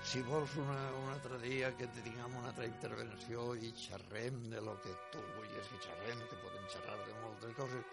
si 0.02 0.22
vols 0.26 0.56
una, 0.60 0.78
un 0.98 1.08
altre 1.12 1.38
dia 1.44 1.70
que 1.76 1.88
tinguem 2.00 2.36
una 2.40 2.50
altra 2.50 2.66
intervenció 2.68 3.50
i 3.54 3.72
xerrem 3.76 4.42
de 4.52 4.60
lo 4.64 4.76
que 4.84 4.92
tu 5.12 5.22
vulguis 5.36 5.72
que 5.72 5.80
xerrem, 5.86 6.22
que 6.30 6.38
podem 6.44 6.68
xerrar 6.72 6.98
de 7.06 7.16
moltes 7.22 7.56
coses, 7.58 7.90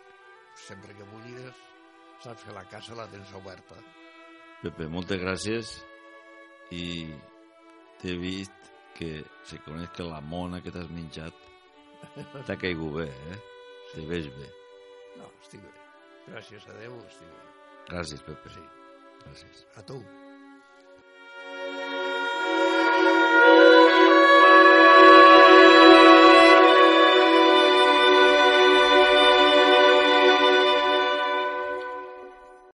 sempre 0.68 0.96
que 0.98 1.10
vulguis, 1.12 1.66
saps 2.24 2.44
que 2.48 2.56
la 2.56 2.66
casa 2.72 2.98
la 2.98 3.08
tens 3.12 3.34
oberta. 3.38 3.80
Pepe, 4.64 4.88
moltes 4.90 5.22
gràcies 5.22 5.76
i 6.74 6.88
t'he 8.02 8.16
vist 8.20 8.72
que 8.98 9.22
se 9.46 9.60
coneix 9.66 9.92
que 9.94 10.08
la 10.08 10.22
mona 10.22 10.64
que 10.64 10.74
t'has 10.74 10.90
menjat 10.90 11.46
t'ha 12.48 12.58
caigut 12.58 12.98
bé, 13.02 13.10
eh? 13.34 13.42
Sí. 13.92 14.00
Te 14.00 14.08
veig 14.10 14.32
bé. 14.40 14.50
No, 15.20 15.30
estic 15.44 15.62
bé. 15.64 15.87
Gràcies 16.28 16.68
a 16.68 16.74
Déu, 16.82 16.96
estiu. 17.08 17.36
Gràcies, 17.88 18.24
Pepe. 18.28 18.50
Sí. 18.52 18.64
Gràcies. 19.24 19.66
A 19.80 19.84
tu. 19.88 20.02